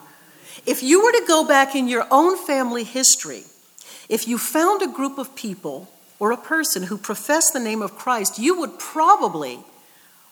[0.64, 3.42] If you were to go back in your own family history,
[4.08, 7.96] if you found a group of people or a person who professed the name of
[7.96, 9.60] Christ, you would probably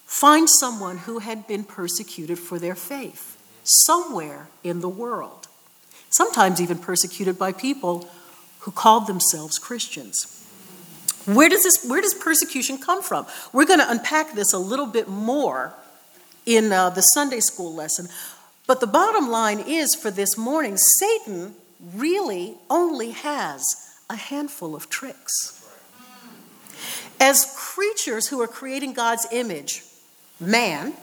[0.05, 5.49] find someone who had been persecuted for their faith somewhere in the world.
[6.11, 8.09] Sometimes even persecuted by people
[8.61, 10.33] who called themselves Christians.
[11.27, 13.27] Where does this where does persecution come from?
[13.53, 15.75] We're going to unpack this a little bit more
[16.47, 18.07] in uh, the Sunday school lesson.
[18.67, 23.65] But the bottom line is for this morning, Satan really only has
[24.09, 25.56] a handful of tricks.
[27.21, 29.83] As creatures who are creating God's image,
[30.41, 30.95] man,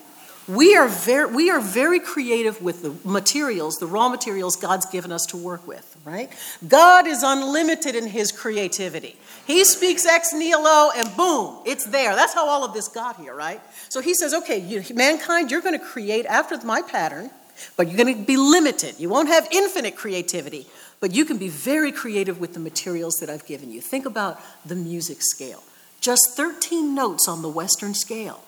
[0.47, 5.11] we are very, we are very creative with the materials, the raw materials God's given
[5.11, 6.29] us to work with, right?
[6.67, 9.15] God is unlimited in his creativity.
[9.47, 12.15] He speaks ex nihilo and boom, it's there.
[12.15, 13.61] That's how all of this got here, right?
[13.87, 17.31] So he says, okay, you, mankind, you're going to create after my pattern,
[17.77, 18.99] but you're going to be limited.
[18.99, 20.67] You won't have infinite creativity,
[20.99, 23.79] but you can be very creative with the materials that I've given you.
[23.79, 25.63] Think about the music scale
[26.03, 28.43] just 13 notes on the Western scale.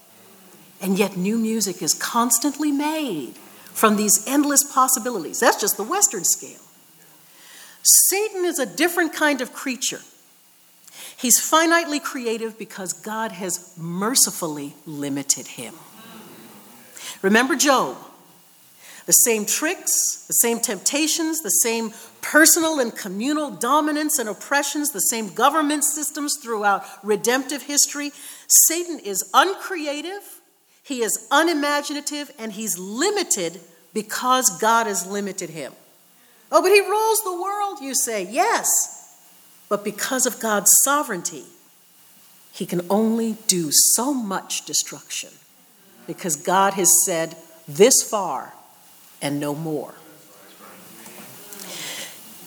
[0.82, 3.36] And yet, new music is constantly made
[3.74, 5.39] from these endless possibilities.
[5.39, 6.60] That's just the Western scale.
[7.82, 10.01] Satan is a different kind of creature.
[11.18, 15.76] He's finitely creative because God has mercifully limited him.
[17.22, 17.95] Remember Job.
[19.06, 24.99] The same tricks, the same temptations, the same personal and communal dominance and oppressions, the
[24.99, 28.12] same government systems throughout redemptive history.
[28.47, 30.41] Satan is uncreative,
[30.82, 33.60] he is unimaginative, and he's limited
[33.93, 35.74] because God has limited him.
[36.51, 38.28] Oh, but he rules the world, you say.
[38.30, 38.68] Yes,
[39.70, 41.45] but because of God's sovereignty,
[42.51, 45.30] he can only do so much destruction
[46.08, 47.36] because God has said
[47.68, 48.53] this far
[49.22, 49.93] and no more.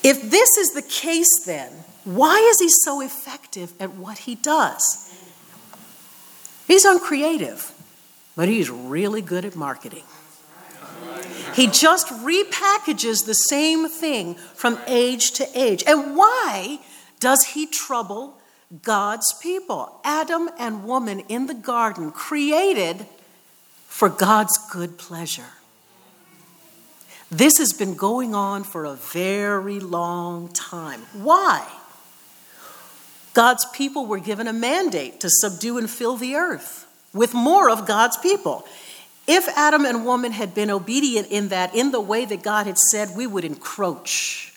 [0.03, 1.73] If this is the case, then,
[2.05, 5.13] why is he so effective at what he does?
[6.67, 7.73] He's uncreative,
[8.37, 10.05] but he's really good at marketing.
[11.55, 15.83] He just repackages the same thing from age to age.
[15.87, 16.79] And why
[17.21, 18.39] does he trouble
[18.83, 20.01] God's people?
[20.05, 23.07] Adam and woman in the garden, created
[23.87, 25.58] for God's good pleasure.
[27.31, 31.03] This has been going on for a very long time.
[31.13, 31.67] Why?
[33.35, 37.87] God's people were given a mandate to subdue and fill the earth with more of
[37.87, 38.67] God's people.
[39.27, 42.79] If Adam and woman had been obedient in that, in the way that God had
[42.79, 44.55] said, we would encroach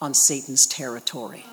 [0.00, 1.44] on Satan's territory.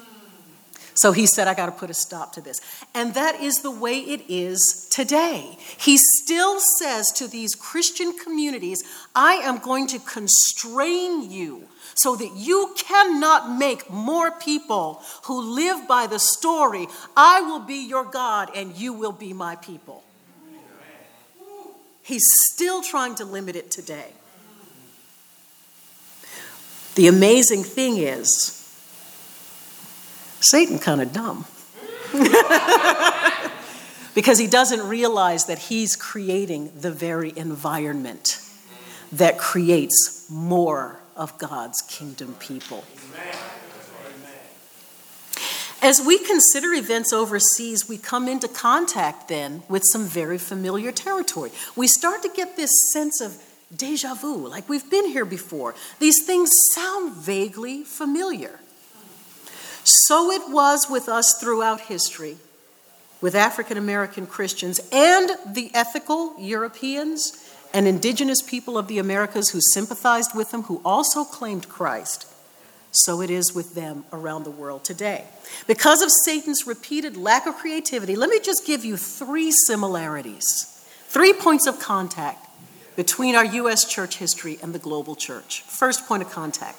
[0.94, 2.60] So he said, I got to put a stop to this.
[2.94, 5.58] And that is the way it is today.
[5.80, 8.84] He still says to these Christian communities,
[9.16, 15.88] I am going to constrain you so that you cannot make more people who live
[15.88, 20.04] by the story, I will be your God and you will be my people.
[22.04, 24.12] He's still trying to limit it today.
[26.96, 28.61] The amazing thing is,
[30.42, 31.46] Satan kind of dumb.
[34.14, 38.42] because he doesn't realize that he's creating the very environment
[39.12, 42.84] that creates more of God's kingdom people.
[45.84, 51.52] As we consider events overseas, we come into contact then with some very familiar territory.
[51.76, 53.42] We start to get this sense of
[53.76, 55.74] deja vu, like we've been here before.
[56.00, 58.61] These things sound vaguely familiar.
[59.84, 62.38] So it was with us throughout history,
[63.20, 69.60] with African American Christians and the ethical Europeans and indigenous people of the Americas who
[69.62, 72.28] sympathized with them, who also claimed Christ.
[72.92, 75.26] So it is with them around the world today.
[75.66, 81.32] Because of Satan's repeated lack of creativity, let me just give you three similarities, three
[81.32, 82.50] points of contact
[82.98, 83.86] between our U.S.
[83.86, 85.62] church history and the global church.
[85.62, 86.78] First point of contact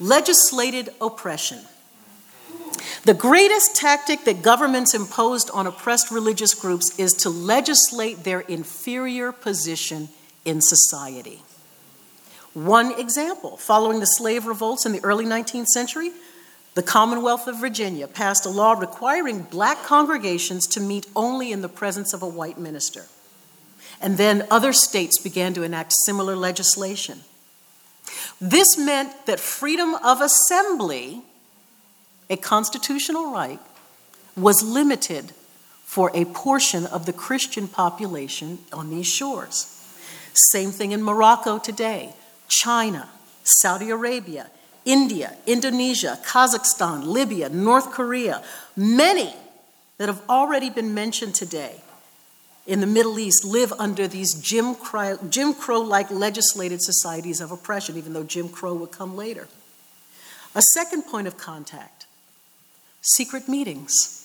[0.00, 1.60] legislated oppression.
[3.04, 9.32] The greatest tactic that governments imposed on oppressed religious groups is to legislate their inferior
[9.32, 10.08] position
[10.44, 11.42] in society.
[12.54, 16.12] One example following the slave revolts in the early 19th century,
[16.74, 21.68] the Commonwealth of Virginia passed a law requiring black congregations to meet only in the
[21.68, 23.06] presence of a white minister.
[24.00, 27.20] And then other states began to enact similar legislation.
[28.40, 31.22] This meant that freedom of assembly
[32.30, 33.60] a constitutional right,
[34.36, 35.32] was limited
[35.84, 39.70] for a portion of the Christian population on these shores.
[40.50, 42.12] Same thing in Morocco today,
[42.48, 43.08] China,
[43.44, 44.50] Saudi Arabia,
[44.84, 48.42] India, Indonesia, Kazakhstan, Libya, North Korea,
[48.76, 49.32] many
[49.98, 51.80] that have already been mentioned today
[52.66, 58.14] in the Middle East live under these Jim Crow like legislated societies of oppression, even
[58.14, 59.48] though Jim Crow would come later.
[60.54, 62.03] A second point of contact
[63.04, 64.20] secret meetings.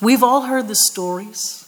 [0.00, 1.66] We've all heard the stories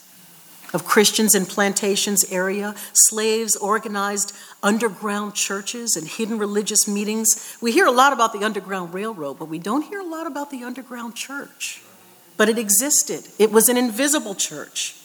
[0.72, 7.56] of Christians in plantations area, slaves organized underground churches and hidden religious meetings.
[7.60, 10.50] We hear a lot about the Underground Railroad, but we don't hear a lot about
[10.50, 11.82] the underground church.
[12.36, 13.28] But it existed.
[13.38, 14.96] It was an invisible church.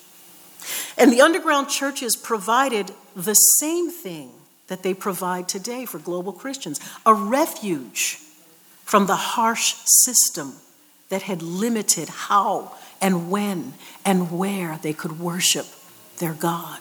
[0.98, 4.32] And the underground churches provided the same thing
[4.68, 8.20] that they provide today for global Christians a refuge
[8.88, 10.54] from the harsh system
[11.10, 13.74] that had limited how and when
[14.06, 15.66] and where they could worship
[16.20, 16.80] their God.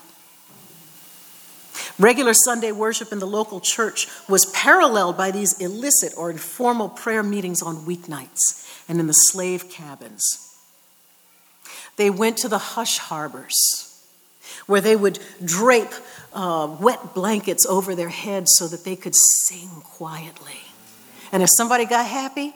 [1.98, 7.24] Regular Sunday worship in the local church was paralleled by these illicit or informal prayer
[7.24, 10.22] meetings on weeknights and in the slave cabins.
[11.96, 14.06] They went to the hush harbors
[14.66, 15.92] where they would drape
[16.32, 20.65] uh, wet blankets over their heads so that they could sing quietly.
[21.36, 22.54] And if somebody got happy,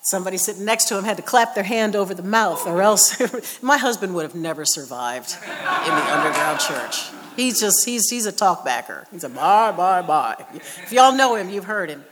[0.00, 3.20] somebody sitting next to him had to clap their hand over the mouth, or else
[3.62, 7.10] my husband would have never survived in the underground church.
[7.34, 9.06] He's just, he's, he's a talkbacker.
[9.10, 10.36] He's a bye, bye, bye.
[10.54, 12.04] If y'all know him, you've heard him.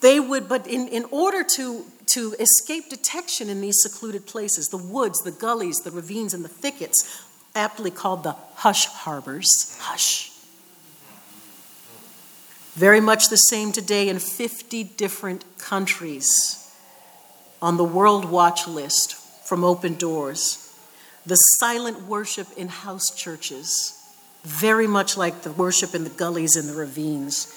[0.00, 1.84] They would, but in, in order to,
[2.14, 6.48] to escape detection in these secluded places, the woods, the gullies, the ravines, and the
[6.48, 10.32] thickets, aptly called the hush harbors, hush,
[12.78, 16.72] very much the same today in 50 different countries
[17.60, 19.14] on the World Watch list
[19.44, 20.72] from Open Doors.
[21.26, 24.00] The silent worship in house churches,
[24.44, 27.52] very much like the worship in the gullies and the ravines.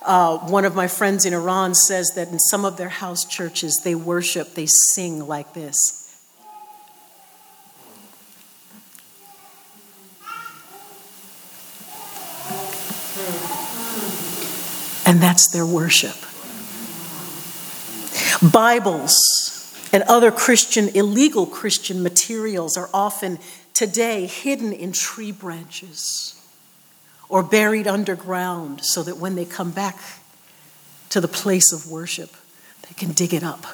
[0.00, 3.82] Uh, one of my friends in Iran says that in some of their house churches,
[3.84, 6.01] they worship, they sing like this.
[15.12, 16.16] And that's their worship.
[18.50, 19.18] Bibles
[19.92, 23.38] and other Christian, illegal Christian materials are often
[23.74, 26.42] today hidden in tree branches
[27.28, 29.98] or buried underground so that when they come back
[31.10, 32.30] to the place of worship,
[32.88, 33.66] they can dig it up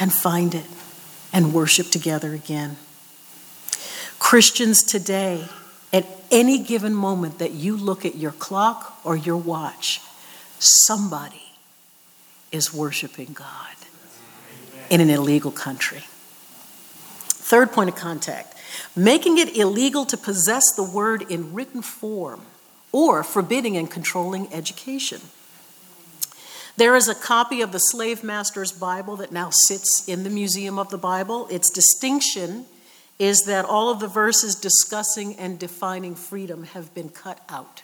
[0.00, 0.64] and find it
[1.34, 2.78] and worship together again.
[4.18, 5.44] Christians today,
[5.92, 10.00] at any given moment that you look at your clock or your watch,
[10.62, 11.42] somebody
[12.52, 13.74] is worshiping God
[14.90, 16.04] in an illegal country.
[17.26, 18.54] Third point of contact
[18.96, 22.40] making it illegal to possess the word in written form
[22.90, 25.20] or forbidding and controlling education.
[26.76, 30.78] There is a copy of the slave master's Bible that now sits in the Museum
[30.78, 31.46] of the Bible.
[31.48, 32.64] Its distinction
[33.18, 37.82] is that all of the verses discussing and defining freedom have been cut out,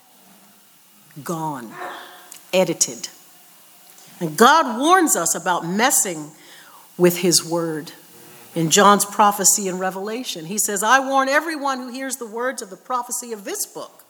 [1.22, 1.70] gone
[2.53, 3.09] edited.
[4.20, 6.30] And God warns us about messing
[6.96, 7.92] with his word.
[8.55, 12.70] In John's prophecy in Revelation, he says, I warn everyone who hears the words of
[12.70, 14.05] the prophecy of this book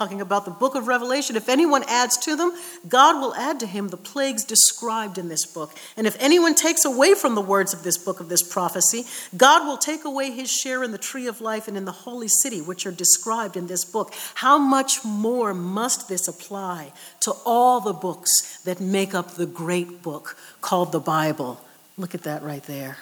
[0.00, 1.36] talking about the book of Revelation.
[1.36, 5.44] If anyone adds to them, God will add to him the plagues described in this
[5.44, 5.76] book.
[5.94, 9.04] And if anyone takes away from the words of this book of this prophecy,
[9.36, 12.28] God will take away his share in the tree of life and in the holy
[12.28, 14.14] city, which are described in this book.
[14.36, 20.00] How much more must this apply to all the books that make up the great
[20.00, 21.60] book called the Bible?
[21.98, 22.96] Look at that right there.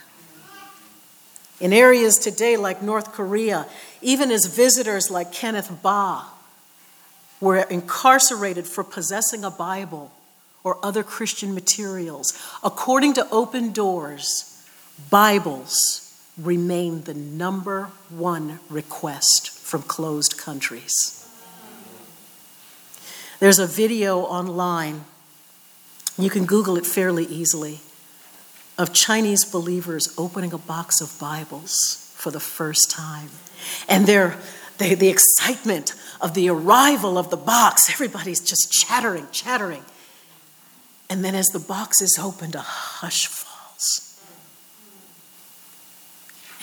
[1.60, 3.68] In areas today like North Korea,
[4.02, 6.24] even as visitors like Kenneth Bae,
[7.40, 10.12] were incarcerated for possessing a Bible
[10.64, 12.38] or other Christian materials.
[12.62, 14.64] According to Open Doors,
[15.10, 16.04] Bibles
[16.36, 21.14] remain the number one request from closed countries.
[23.40, 25.04] There's a video online,
[26.18, 27.80] you can Google it fairly easily,
[28.76, 33.30] of Chinese believers opening a box of Bibles for the first time.
[33.88, 34.36] And they're,
[34.78, 37.90] they, the excitement of the arrival of the box.
[37.90, 39.84] Everybody's just chattering, chattering.
[41.10, 44.20] And then as the box is opened, a hush falls.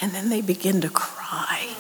[0.02, 1.76] And then they begin to cry.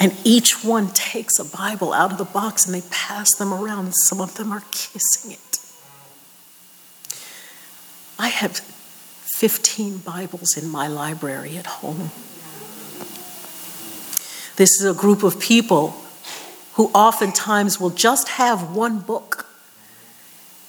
[0.00, 3.92] And each one takes a Bible out of the box and they pass them around.
[3.92, 5.58] Some of them are kissing it.
[8.18, 8.60] I have
[9.36, 12.10] 15 Bibles in my library at home.
[14.62, 15.96] This is a group of people
[16.74, 19.44] who oftentimes will just have one book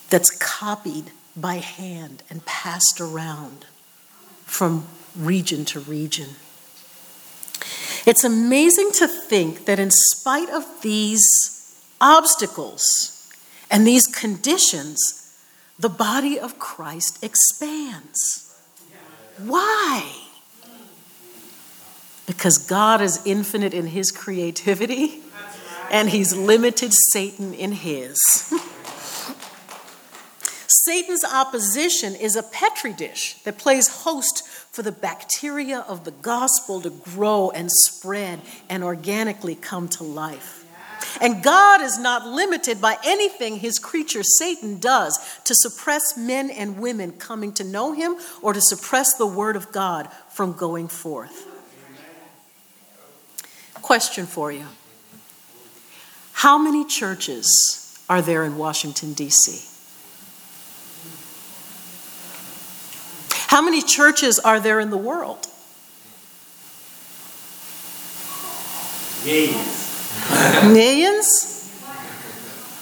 [0.10, 3.68] that's copied by hand and passed around
[4.46, 6.30] from region to region.
[8.08, 13.32] It's amazing to think that, in spite of these obstacles
[13.70, 15.38] and these conditions,
[15.78, 18.60] the body of Christ expands.
[19.38, 20.23] Why?
[22.26, 25.22] Because God is infinite in his creativity
[25.92, 28.18] and he's limited Satan in his.
[30.86, 36.82] Satan's opposition is a petri dish that plays host for the bacteria of the gospel
[36.82, 40.66] to grow and spread and organically come to life.
[41.22, 46.80] And God is not limited by anything his creature Satan does to suppress men and
[46.80, 51.53] women coming to know him or to suppress the word of God from going forth.
[53.84, 54.66] Question for you
[56.32, 59.70] how many churches are there in Washington, D.C.?
[63.48, 65.48] How many churches are there in the world?
[69.24, 70.64] Millions.
[70.66, 71.70] Millions?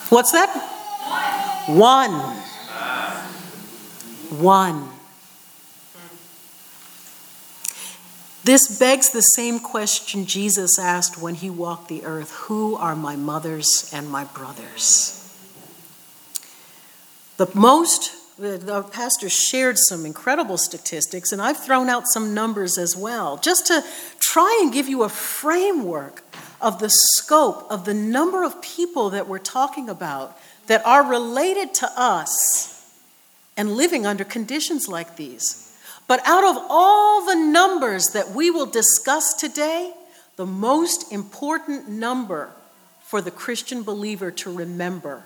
[0.10, 0.50] What's that?
[1.68, 2.14] One.
[4.42, 4.90] One.
[8.44, 13.16] This begs the same question Jesus asked when he walked the earth Who are my
[13.16, 15.18] mothers and my brothers?
[17.38, 22.96] The most, the pastor shared some incredible statistics, and I've thrown out some numbers as
[22.96, 23.84] well, just to
[24.20, 26.24] try and give you a framework
[26.60, 30.38] of the scope of the number of people that we're talking about
[30.68, 32.72] that are related to us
[33.58, 35.71] and living under conditions like these.
[36.12, 39.94] But out of all the numbers that we will discuss today,
[40.36, 42.52] the most important number
[43.06, 45.24] for the Christian believer to remember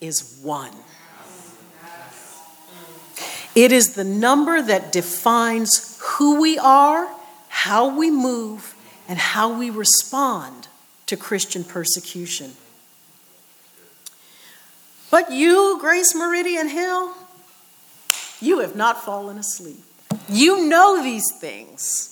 [0.00, 0.72] is one.
[3.54, 7.14] It is the number that defines who we are,
[7.48, 8.74] how we move,
[9.08, 10.66] and how we respond
[11.08, 12.52] to Christian persecution.
[15.10, 17.12] But you, Grace Meridian Hill,
[18.40, 19.84] you have not fallen asleep.
[20.28, 22.08] You know these things.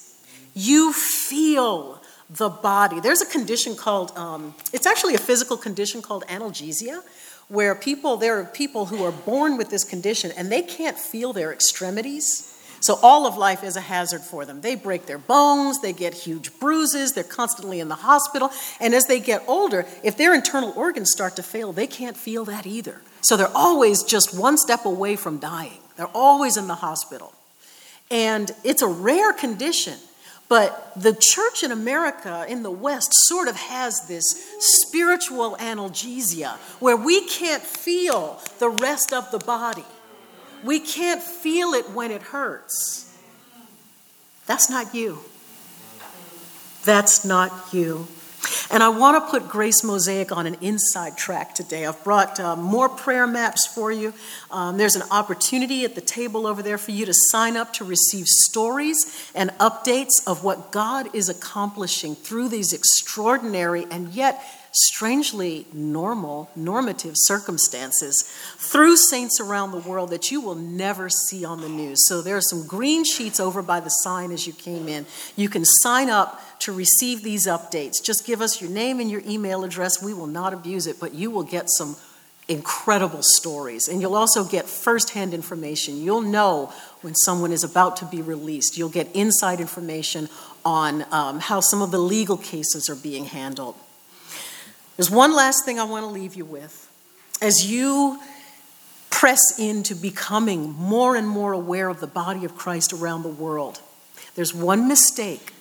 [0.54, 3.00] You feel the body.
[3.00, 7.02] There's a condition called, um, it's actually a physical condition called analgesia,
[7.48, 11.32] where people, there are people who are born with this condition and they can't feel
[11.32, 12.46] their extremities.
[12.80, 14.60] So all of life is a hazard for them.
[14.60, 18.50] They break their bones, they get huge bruises, they're constantly in the hospital.
[18.80, 22.44] And as they get older, if their internal organs start to fail, they can't feel
[22.46, 23.02] that either.
[23.22, 25.80] So they're always just one step away from dying.
[25.96, 27.34] They're always in the hospital.
[28.10, 29.94] And it's a rare condition,
[30.48, 36.96] but the church in America, in the West, sort of has this spiritual analgesia where
[36.96, 39.84] we can't feel the rest of the body.
[40.64, 43.16] We can't feel it when it hurts.
[44.46, 45.20] That's not you.
[46.84, 48.08] That's not you.
[48.72, 51.86] And I want to put Grace Mosaic on an inside track today.
[51.86, 54.14] I've brought uh, more prayer maps for you.
[54.48, 57.84] Um, there's an opportunity at the table over there for you to sign up to
[57.84, 64.40] receive stories and updates of what God is accomplishing through these extraordinary and yet
[64.72, 68.22] strangely normal, normative circumstances
[68.56, 72.06] through saints around the world that you will never see on the news.
[72.06, 75.06] So there are some green sheets over by the sign as you came in.
[75.36, 78.02] You can sign up to receive these updates.
[78.02, 80.02] Just give us your name and your email address.
[80.02, 81.96] We will not abuse it, but you will get some
[82.48, 83.88] incredible stories.
[83.88, 86.02] And you'll also get firsthand information.
[86.02, 88.76] You'll know when someone is about to be released.
[88.76, 90.28] You'll get inside information
[90.64, 93.76] on um, how some of the legal cases are being handled.
[94.96, 96.88] There's one last thing I want to leave you with.
[97.40, 98.20] As you
[99.08, 103.80] press into becoming more and more aware of the body of Christ around the world,
[104.34, 105.52] there's one mistake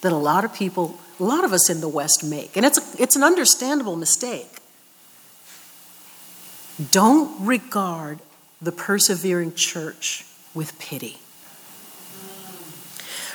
[0.00, 2.78] that a lot of people, a lot of us in the West make, and it's,
[2.78, 4.48] a, it's an understandable mistake.
[6.90, 8.18] Don't regard
[8.60, 10.24] the persevering church
[10.54, 11.18] with pity.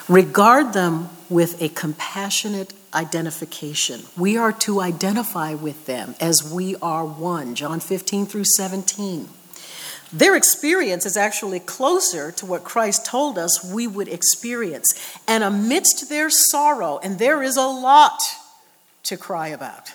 [0.08, 4.01] Regard them with a compassionate identification.
[4.17, 9.29] We are to identify with them as we are one, John 15 through 17.
[10.11, 15.19] Their experience is actually closer to what Christ told us we would experience.
[15.27, 18.19] And amidst their sorrow, and there is a lot
[19.03, 19.91] to cry about.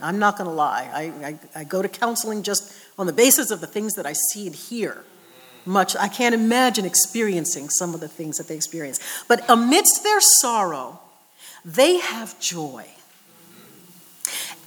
[0.00, 0.90] I'm not going to lie.
[0.92, 4.14] I, I, I, go to counseling just on the basis of the things that I
[4.14, 5.04] see and hear.
[5.64, 8.98] Much, I can't imagine experiencing some of the things that they experience.
[9.28, 11.01] But amidst their sorrow,
[11.64, 12.86] they have joy.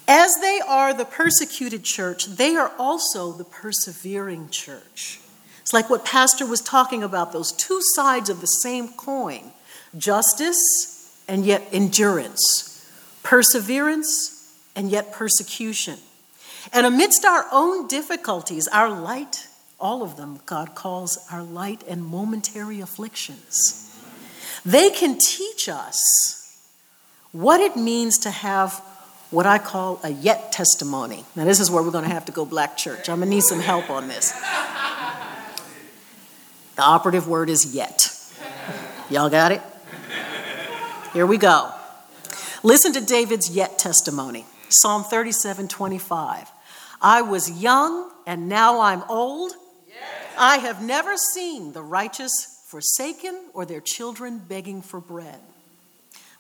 [0.07, 5.19] As they are the persecuted church, they are also the persevering church.
[5.61, 9.51] It's like what Pastor was talking about those two sides of the same coin
[9.97, 12.87] justice and yet endurance,
[13.23, 15.97] perseverance and yet persecution.
[16.71, 19.47] And amidst our own difficulties, our light,
[19.79, 23.81] all of them, God calls our light and momentary afflictions,
[24.63, 26.44] they can teach us
[27.35, 28.81] what it means to have
[29.29, 31.25] what I call a yet testimony.
[31.35, 33.09] Now, this is where we're going to have to go black church.
[33.09, 34.31] I'm going to need some help on this.
[36.77, 38.09] The operative word is yet.
[39.09, 39.61] Y'all got it?
[41.11, 41.71] Here we go.
[42.63, 46.49] Listen to David's yet testimony Psalm 37 25.
[47.01, 49.51] I was young and now I'm old.
[50.37, 55.39] I have never seen the righteous forsaken or their children begging for bread.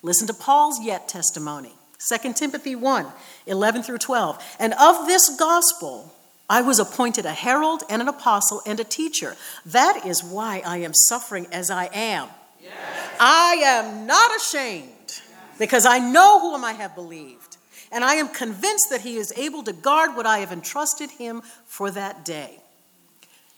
[0.05, 1.73] Listen to Paul's yet testimony
[2.07, 3.07] 2 Timothy 1
[3.47, 4.57] 11 through 12.
[4.59, 6.13] And of this gospel,
[6.47, 9.35] I was appointed a herald and an apostle and a teacher.
[9.65, 12.27] That is why I am suffering as I am.
[12.61, 12.73] Yes.
[13.19, 15.21] I am not ashamed
[15.57, 17.57] because I know whom I have believed.
[17.91, 21.41] And I am convinced that he is able to guard what I have entrusted him
[21.65, 22.59] for that day.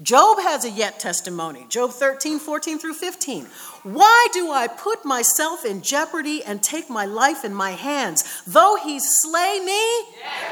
[0.03, 1.65] Job has a yet testimony.
[1.69, 3.47] Job 13, 14 through 15.
[3.81, 8.43] Why do I put myself in jeopardy and take my life in my hands?
[8.45, 9.81] Though he slay me.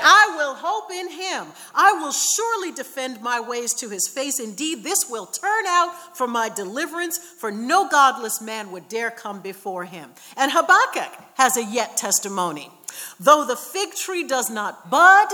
[0.02, 1.46] I will hope in him.
[1.76, 4.40] I will surely defend my ways to his face.
[4.40, 9.42] Indeed, this will turn out for my deliverance, for no godless man would dare come
[9.42, 10.10] before him.
[10.38, 12.72] And Habakkuk has a yet testimony.
[13.20, 15.28] Though the fig tree does not bud,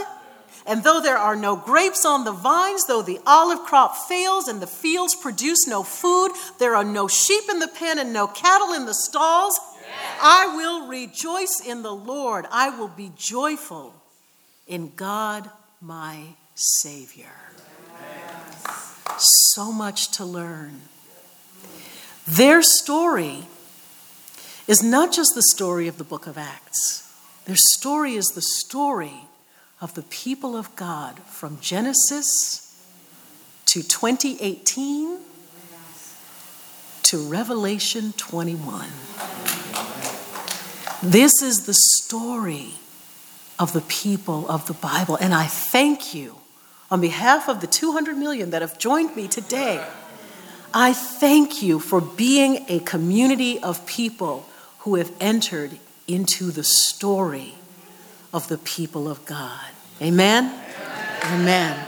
[0.66, 4.62] and though there are no grapes on the vines, though the olive crop fails and
[4.62, 8.74] the fields produce no food, there are no sheep in the pen and no cattle
[8.74, 10.20] in the stalls, yes.
[10.22, 12.46] I will rejoice in the Lord.
[12.52, 13.94] I will be joyful
[14.68, 15.50] in God
[15.82, 17.34] my Savior.
[18.00, 19.46] Yes.
[19.54, 20.82] So much to learn.
[22.28, 23.46] Their story
[24.68, 27.12] is not just the story of the book of Acts,
[27.46, 29.26] their story is the story
[29.82, 32.68] of the people of God from Genesis
[33.66, 35.18] to 2018
[37.02, 38.88] to Revelation 21.
[41.02, 42.76] This is the story
[43.58, 45.16] of the people of the Bible.
[45.16, 46.38] And I thank you
[46.92, 49.84] on behalf of the 200 million that have joined me today.
[50.74, 54.46] I thank you for being a community of people
[54.80, 57.56] who have entered into the story
[58.34, 59.70] of the people of God.
[60.02, 60.46] Amen?
[60.46, 61.42] Amen.
[61.42, 61.88] Amen.